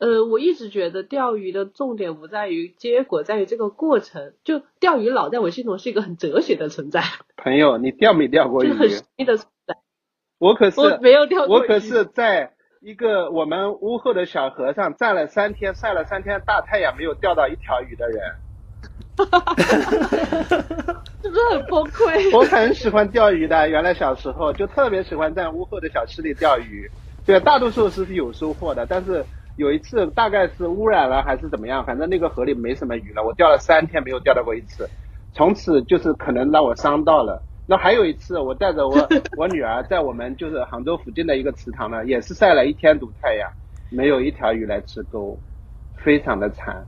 [0.04, 4.34] 呃，我一直觉得钓鱼的重点不在于结果，在于这个过程。
[4.44, 7.02] 就钓鱼佬在我心中是一个很哲学的存在。
[7.38, 8.72] 朋友，你钓没钓过鱼？
[8.74, 9.76] 很神秘的存在。
[10.38, 12.52] 我可是我没有钓过我可是在
[12.82, 18.20] 一个我们屋后的小河上站了三天，晒了三天大太阳，没有钓到一条鱼的人。
[19.16, 19.62] 哈哈哈哈
[20.52, 21.02] 哈！
[21.22, 22.28] 是不是很崩溃？
[22.36, 26.90] 我很喜欢钓鱼的，原来小时候就特别喜欢在屋后的小溪里钓鱼。
[27.24, 29.24] 对，大多数是有收获的，但是
[29.56, 33.22] 有一次大概是污染了还是怎么样，反正那个河里没什么鱼了。
[33.22, 34.88] 我钓了三天没有钓到过一次，
[35.32, 37.42] 从此就是可能让我伤到了。
[37.66, 43.48] 那还有一次，我带着我 我女儿在我们就是杭州附近的一个池塘呢，也是晒了一天毒太阳，
[43.90, 45.38] 没有一条鱼来吃钩，
[45.96, 46.84] 非常的惨。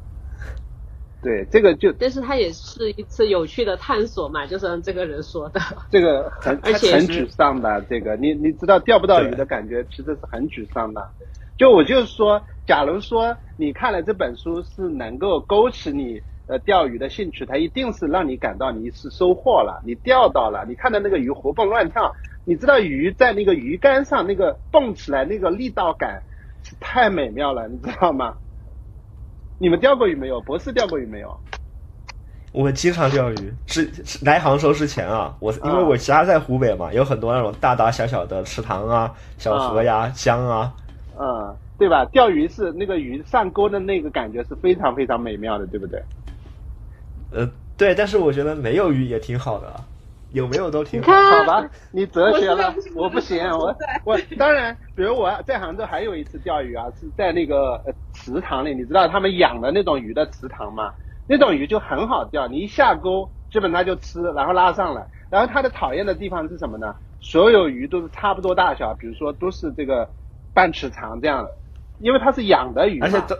[1.22, 5.60] 对，这个就，但是它也是一次有趣的探索嘛，就是像这个人说的，
[5.90, 11.08] 这个很 而且很沮丧的，这个你你知道钓不到鱼的感觉，其实是很沮丧的。
[11.56, 26.22] 就我就是说，假如说你看了这本书是能够勾起你呃钓鱼的兴趣，它一定是让你感到你是收获了，你钓到了，你看到那个鱼活蹦乱跳，你知道鱼在那个鱼竿上那个蹦起来那个力道感
[26.62, 28.34] 是太美妙了，你知道吗？
[29.58, 30.40] 你们钓过鱼没有？
[30.42, 31.34] 博士钓过鱼没有？
[32.52, 33.90] 我经常钓鱼，之
[34.22, 40.74] 来杭州之前啊，我因为我家在湖北嘛，有很多那种大大小小的池塘啊、小河呀、江啊，
[41.18, 42.04] 嗯，对吧？
[42.04, 46.02] 钓鱼是那个鱼上钩的那个感觉是非常非常美妙的，对不对？
[47.30, 49.74] 呃，对，但是我觉得没有鱼也挺好的，
[50.32, 51.12] 有没有都挺好。
[51.12, 60.94] 好吧，你哲学了，我我不行，我我当然，比如我在杭州还有一次钓鱼啊，是在那个呃池塘里，你知道他们养的那种鱼的池塘吗？
[61.26, 65.08] 那种鱼就很好钓，你一下钩，基本它就吃，然后拉上来。
[65.28, 66.94] 然后它的讨厌的地方是什么呢？
[67.18, 70.10] 所有鱼都是差不多大小，比如说都是这个
[70.56, 71.50] 半尺长这样的，
[72.00, 73.36] 因为它是养的鱼，而且都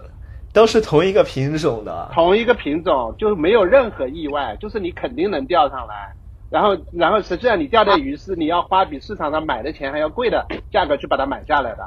[0.53, 2.11] 都是同一个品种的。
[2.13, 6.13] 同一个品种，就没有任何意外，就是你肯定能钓上来。
[6.51, 11.85] 然后，然后实际上你钓的鱼是你要花比市场上买的钱还要贵的价格去把它买下来的，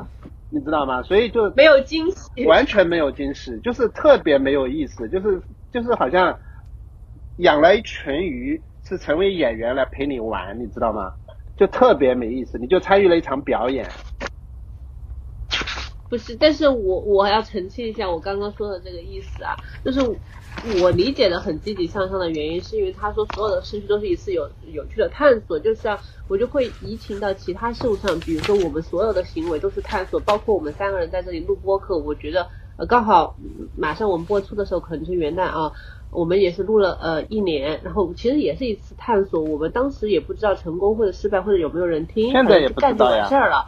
[0.49, 1.03] 你知道吗？
[1.03, 2.45] 所以就没有惊喜。
[2.47, 5.39] 完全没有惊喜，就是特别没有意思，就是
[5.71, 6.35] 就是好像
[7.37, 11.13] 养了一群鱼是成为演员来陪你玩，你知道吗？
[11.55, 13.85] 就特别没意思，你就参与了一场表演。
[16.09, 20.01] 不是，但是我我要澄清一下我刚刚说的这个意思啊，就是
[20.81, 35.73] 我理解的很积极向上的原因，是因为他说所有的事情都是一次有有趣的探索，就像我就会移情到其他事物上，比如说我们所有的行为都是探索，包括我们三个人在这里录播客，我觉得呃刚好嗯马上我们播出的时候可能是元旦啊。
[36.11, 39.43] 我们也是录了呃一年，然后其实也是一次探索。
[39.43, 43.67] 我们当时也不知道成功或者失败或者有没有人听，现在也不知道呀完事儿了。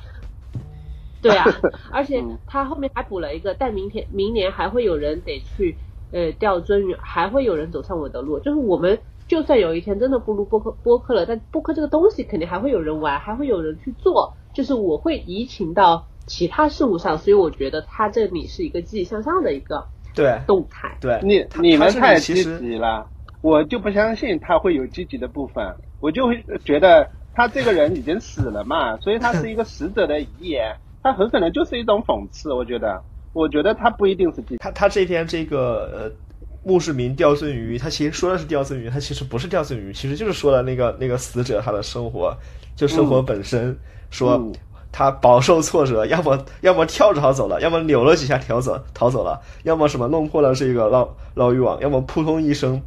[1.24, 1.45] 对啊，
[1.91, 5.76] 而且嗯他后面还补了一个，但明天明年还会有人得去
[6.11, 8.39] 呃钓鳟鱼，还会有人走上我的路。
[8.39, 14.34] 就是我们就算有一天真的不录播客播客了，但播客这个东西肯定还会有人玩，还会有人去做。
[14.53, 20.97] 就是我会移情到其他事物上，所以我觉得他这里是一个积极向上的一个对动态。
[20.99, 23.07] 对，你你们太积极了，
[23.41, 32.53] 我就不相信他会有积极的部分，我就会觉得他这个人已经死了嘛，所以他是一个死者的遗言，他很可能就是一种讽刺。
[32.53, 33.01] 我觉得，
[33.33, 34.43] 我觉得他不一定是。
[34.59, 36.11] 他他这篇这个呃
[36.63, 42.35] 墓志铭钓鳟鱼，他其实说的是钓鳟鱼，他其实不是钓鳟鱼，其实就是说了那个那个死者他的生活，
[42.75, 43.75] 就生活本身，
[44.09, 44.53] 说嗯
[44.91, 52.81] 他饱受挫折，要么要么跳着逃走了，要么扭了几下逃走逃走了，要么什么弄破了这个捞捞鱼网，要么扑通一声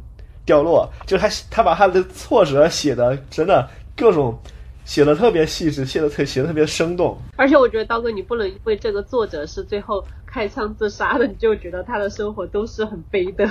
[0.45, 4.37] 掉落，就他他把他的挫折写的真的各种
[4.85, 7.17] 写的特别细致，写的特写的特别生动。
[7.35, 13.49] 而且我觉得刀哥，你不能因为这个作者是最后开枪自杀的，你就觉得他的生活都是很悲的。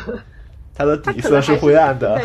[0.75, 2.19] 他的底色是灰暗的。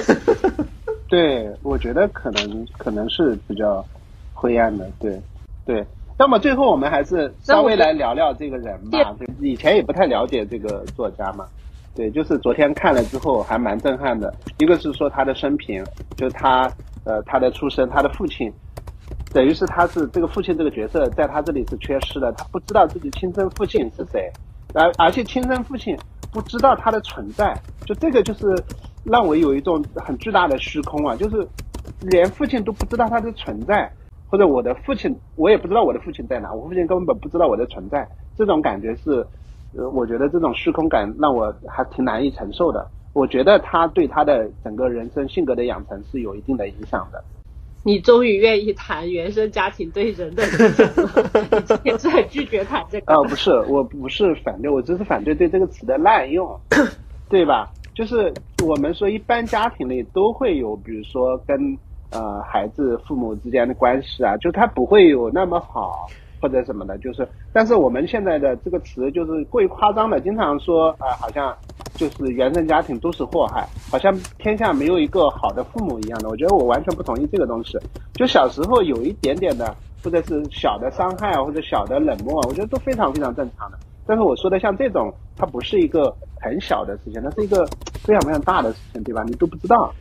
[1.09, 3.83] 对，我觉得可能可能是比较
[4.33, 5.19] 灰暗的，对
[5.65, 5.83] 对。
[6.17, 9.15] 那么最后我们还是稍微来聊聊这个人吧。
[9.39, 11.47] 以前也不太了解这个作家嘛，
[11.95, 14.31] 对，就是昨天看了之后还蛮震撼的。
[14.59, 15.83] 一个是说他的生平，
[16.17, 16.71] 就是他
[17.05, 18.51] 呃他的出生，他的父亲，
[19.31, 24.31] 等于是他是这个父亲这个角色在他这里是缺失的，他不知道自己亲生父亲是谁，
[24.73, 25.95] 而而且亲生父亲
[26.31, 27.55] 不知道他的存在，
[27.85, 28.47] 就这个就是
[29.03, 31.47] 让我有一种很巨大的虚空啊，就是
[32.01, 33.91] 连父亲都不知道他的存在，
[34.27, 39.25] 或者我的父亲我也不知道我的父亲在哪，我父亲根本不知道我的存在，这种感觉是，
[39.75, 42.87] 呃，我觉得这种虚空感让我还挺难以承受的。
[43.13, 47.23] 我觉得他对他的整个人生性格的养成是有一定的影响的。
[47.89, 53.11] 你终于愿意谈原生家庭对人的影响了， 你之前是很拒绝谈这个。
[53.11, 56.47] 啊、不是，我不是反对，我只是反对对这个词的滥用，
[57.29, 57.67] 对吧？
[57.95, 58.31] 就是
[58.63, 61.57] 我们说一般家庭里都会有，比如说跟
[62.11, 66.05] 呃孩子父母之间的关系啊，就他不会有那么好
[66.41, 71.55] 或者什么的，就是，但是我们现在的这个词就是过于夸张的，经常说啊、好像
[71.95, 76.29] 就是原生家庭都是祸害，好像天下没有一个好的父母一样的。
[76.29, 77.77] 我觉得我完全不同意这个东西。
[78.13, 83.77] 就小时候有一点点的，或者是小的伤害啊，或者小的冷漠，我觉得都非常非常正常的。
[84.05, 87.65] 但是我说的像这种，它不是一个很小的事情，它是一个
[88.03, 89.23] 非常非常大的事情，对吧？
[89.25, 89.93] 你都不知道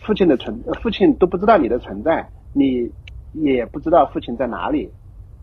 [0.00, 2.90] 父亲的存，父亲都不知道你的存在，你
[3.34, 4.90] 也不知道父亲在哪里，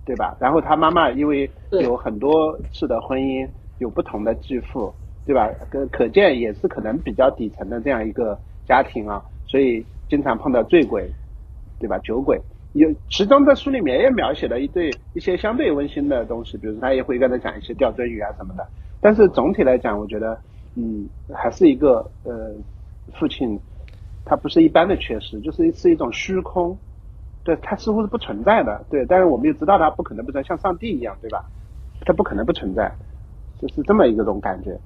[0.10, 0.36] 对吧？
[0.40, 3.48] 然后他妈妈因为有很多次的婚姻，
[3.78, 4.92] 有不同的继父。
[5.26, 5.48] 对吧？
[5.70, 11.08] 可可见也是可能比较底层的这样一个家庭啊，所以经常碰到醉鬼，
[11.78, 12.00] 对吧？
[12.00, 12.42] 酒鬼
[12.74, 18.66] 有，其中在书里面也描写了一对一些相对温馨的东西，比如他也会跟他讲一些钓鳟鱼啊什么的。
[19.00, 20.40] 但是总体来讲，我觉得，
[20.76, 22.56] 嗯，还是一个呃，
[23.14, 23.60] 父亲
[24.26, 26.76] 他不是一般的缺失，就是是一种虚空，
[27.58, 29.06] 他似乎是不存在的，对。
[29.06, 31.46] 但是我们又知道他不可能不存在，像上帝一样，对吧？
[32.06, 32.92] 他不可能不存在，
[33.60, 34.80] 就是这么一个种感觉。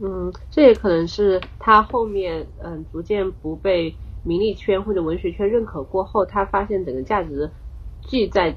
[0.00, 7.50] 嗯，这也可能是他后面嗯逐渐不被名利圈或者文学圈认可过后，他发现整个价值
[8.02, 8.54] 既在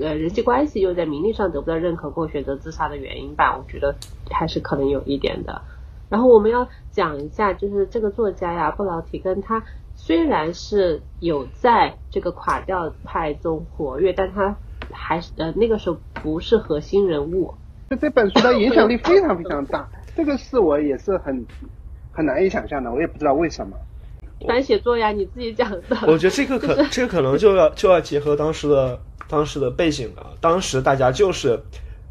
[0.00, 3.56] 呃人际关系又在名利上得不到认可过，选择自杀的原因吧。
[3.56, 3.94] 我觉得
[4.30, 5.62] 还是可能有一点的。
[6.08, 9.62] 然后我们要讲一下，就是这个作家呀，布劳提根，他
[10.02, 14.56] 虽然是有在这个垮掉派中活跃，但他
[14.90, 17.54] 还是呃那个时候不是核心人物。
[17.90, 19.86] 就这本书的影响力非常非常大。
[20.16, 21.44] 这个是我也是很
[22.10, 23.76] 很难以想象的，我也不知道为什么。
[24.48, 25.82] 反写作呀，你自己讲的。
[26.06, 28.98] 我觉得这个可这个可能就要就要结合当时的
[29.28, 30.34] 当时的背景了。
[30.40, 31.60] 当时大家就是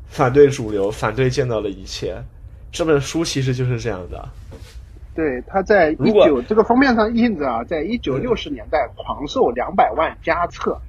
[0.06, 2.24] 反对主流，反对见到的一切。
[2.72, 4.30] 这本书其实就是这样的。
[5.20, 10.80] 对，他在一九这个封面上印着啊，在一九六十年代狂售两百万加册，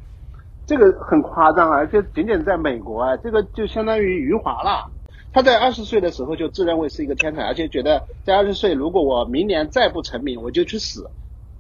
[0.67, 1.85] 这个很夸张啊！
[1.85, 4.89] 就仅仅在美国啊，这个就相当于余华了。
[5.33, 11.11] 他在二十岁的时候就自认为是一个天才，而且觉得在二十岁，如果我明年再不成名，我就去死。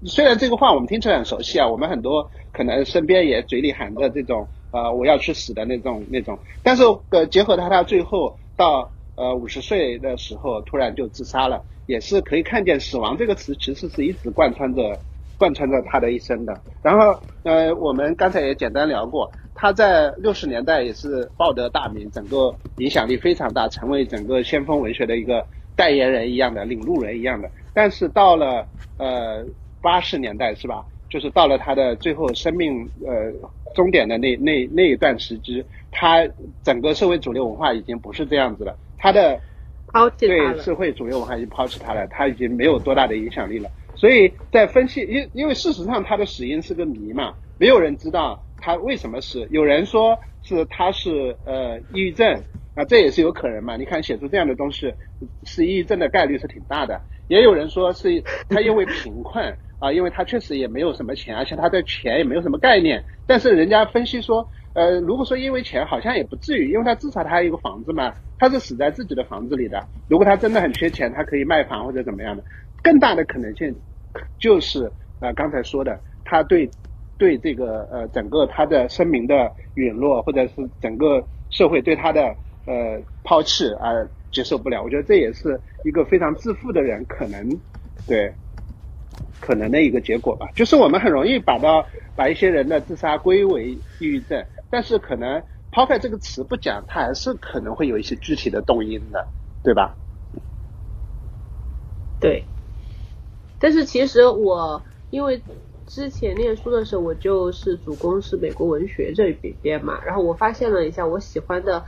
[0.05, 14.99] 虽然这个话我们听起来很熟悉啊，我们很多可能身边也嘴里喊着这种呃我要去死的那种那种，但是呃结合他他最后到呃五十岁的时候突然就自杀了，也是可以看见死亡这个词其实是一直贯穿着
[15.37, 16.61] 贯穿着他的一生的。
[16.83, 19.31] 然后呃我们刚才也简单聊过。
[19.53, 25.45] 他在六十年代也是报得大名，整个影响力非常大，成为整个先锋文学的一个
[25.77, 27.51] 代言人一样的领路人一样的。
[27.75, 28.67] 但是到了
[28.97, 29.45] 呃
[29.83, 30.85] 八十年代是吧？
[31.11, 33.13] 就是到了他的最后生命呃
[33.75, 36.27] 终点的那那那一段时期，他
[36.63, 38.75] 整个社会主流文化已经不是这样子了。
[38.97, 39.39] 他的
[40.19, 43.71] 对社会主流文化已经抛弃他了，他已经没有多大的影响力了。
[43.95, 48.45] 所以在分析，因因为事实上他的死因是个谜嘛，没有人知道。
[48.63, 49.49] 他为什么死？
[49.51, 53.79] 有人说是他是呃抑郁症啊，这也是有可能嘛。
[53.79, 54.93] 你看写出这样的东西，
[55.45, 57.01] 是抑郁症的概率是挺大的。
[57.27, 63.03] 也有人说是他因为贫困啊，因为他确实也没有什么钱，而且他对钱也没有什么概念。
[63.27, 69.85] 但是人家分析说，呃，如果说因为钱，好像也不至于，因为他至少他还有个房子嘛，他是死在自己的房子里的。
[70.09, 72.43] 如果他真的很缺钱，他可以卖房或者怎么样的。
[72.83, 73.75] 更大的可能性
[74.39, 74.91] 就是
[75.21, 76.71] 啊刚才说的，他对。
[77.19, 87.47] 对这个呃整个他的声明的陨落，或者是整个社会对他的呃抛弃而接受不了，我觉得这也是一个非常自负的人可能
[88.07, 88.33] 对
[89.39, 90.49] 可能的一个结果吧。
[90.55, 95.43] 就是我们很容易把到把一些人的自杀归为抑郁症，但是可能
[95.73, 99.27] 抛开这个词不讲，它还是可能会有一些具体的动因的，
[99.63, 99.97] 对吧？
[102.21, 102.45] 对。
[103.59, 105.43] 但是其实我因为。
[105.87, 111.85] 之前念书的时候，我就是主攻是美国文学这一边嘛，然后我发现了一下，我喜欢的，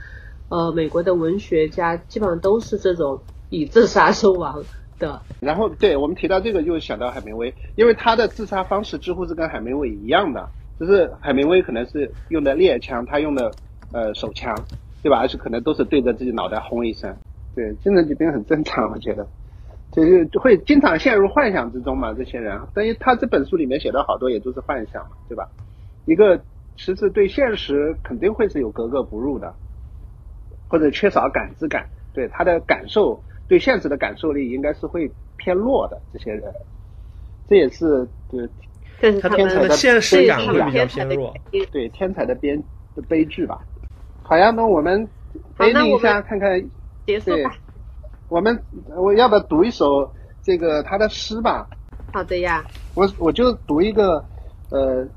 [0.49, 4.61] 呃，美国的文学家基本上都是这种以自杀身亡
[4.99, 5.21] 的。
[5.39, 10.49] 然后，对我们提到这个，就想到海明威，因为他的自杀方式几乎是跟海明威一样的，
[10.85, 13.51] 就是海明威可能是用的猎枪，他用的
[13.93, 14.53] 呃手枪，
[15.01, 15.19] 对吧？
[15.19, 17.15] 而且可能都是对着自己脑袋轰一声，
[17.55, 19.25] 对，精神疾病很正常，我觉得。
[19.93, 25.47] 就是会经常陷入幻想之中嘛，这些人，但是他这本书里面写的好多也都是幻想嘛，对吧？
[26.05, 26.37] 一个
[26.75, 29.53] 其实对现实肯定会是有格格不入的，
[30.67, 36.01] 或者缺少感知感，对他的感受，对现实的感受力应该是会偏弱的。
[36.11, 36.51] 这些人，
[37.47, 38.49] 这也是对，
[39.21, 41.33] 他天才的现实感会比较偏弱，
[41.71, 42.61] 对天才的编
[42.95, 43.59] 的悲剧吧。
[44.21, 45.07] 好呀，那我们
[45.57, 46.63] 回忆一下，看看
[47.05, 47.55] 结束吧。
[48.29, 48.63] 我们
[48.95, 51.67] 我要不要读一首这个他的诗吧？
[52.13, 52.63] 好的呀。
[52.95, 54.23] 我我就读一个
[54.69, 55.07] 呃，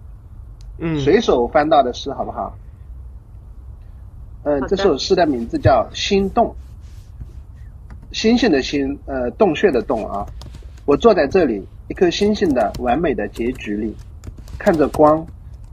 [0.79, 2.57] 嗯，随手翻到的诗，好不好？
[4.45, 6.47] 嗯，这首诗的名字叫《心动》。
[8.13, 10.27] 星星的星，呃，洞穴的洞啊。
[10.87, 13.95] 我坐在这里，一颗星星的完美的结局里，
[14.59, 15.25] 看着光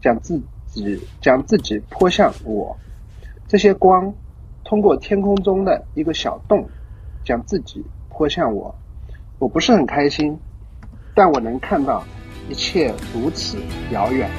[0.02, 2.78] 将自己将自己泼向我。
[3.48, 4.14] 这些光
[4.64, 6.68] 通过天空中的一个小洞，
[7.26, 8.76] 将自己泼向我。
[9.40, 10.38] 我不是很开心，
[11.16, 12.04] 但我能看到
[12.48, 13.58] 一切如此
[13.92, 14.30] 遥远。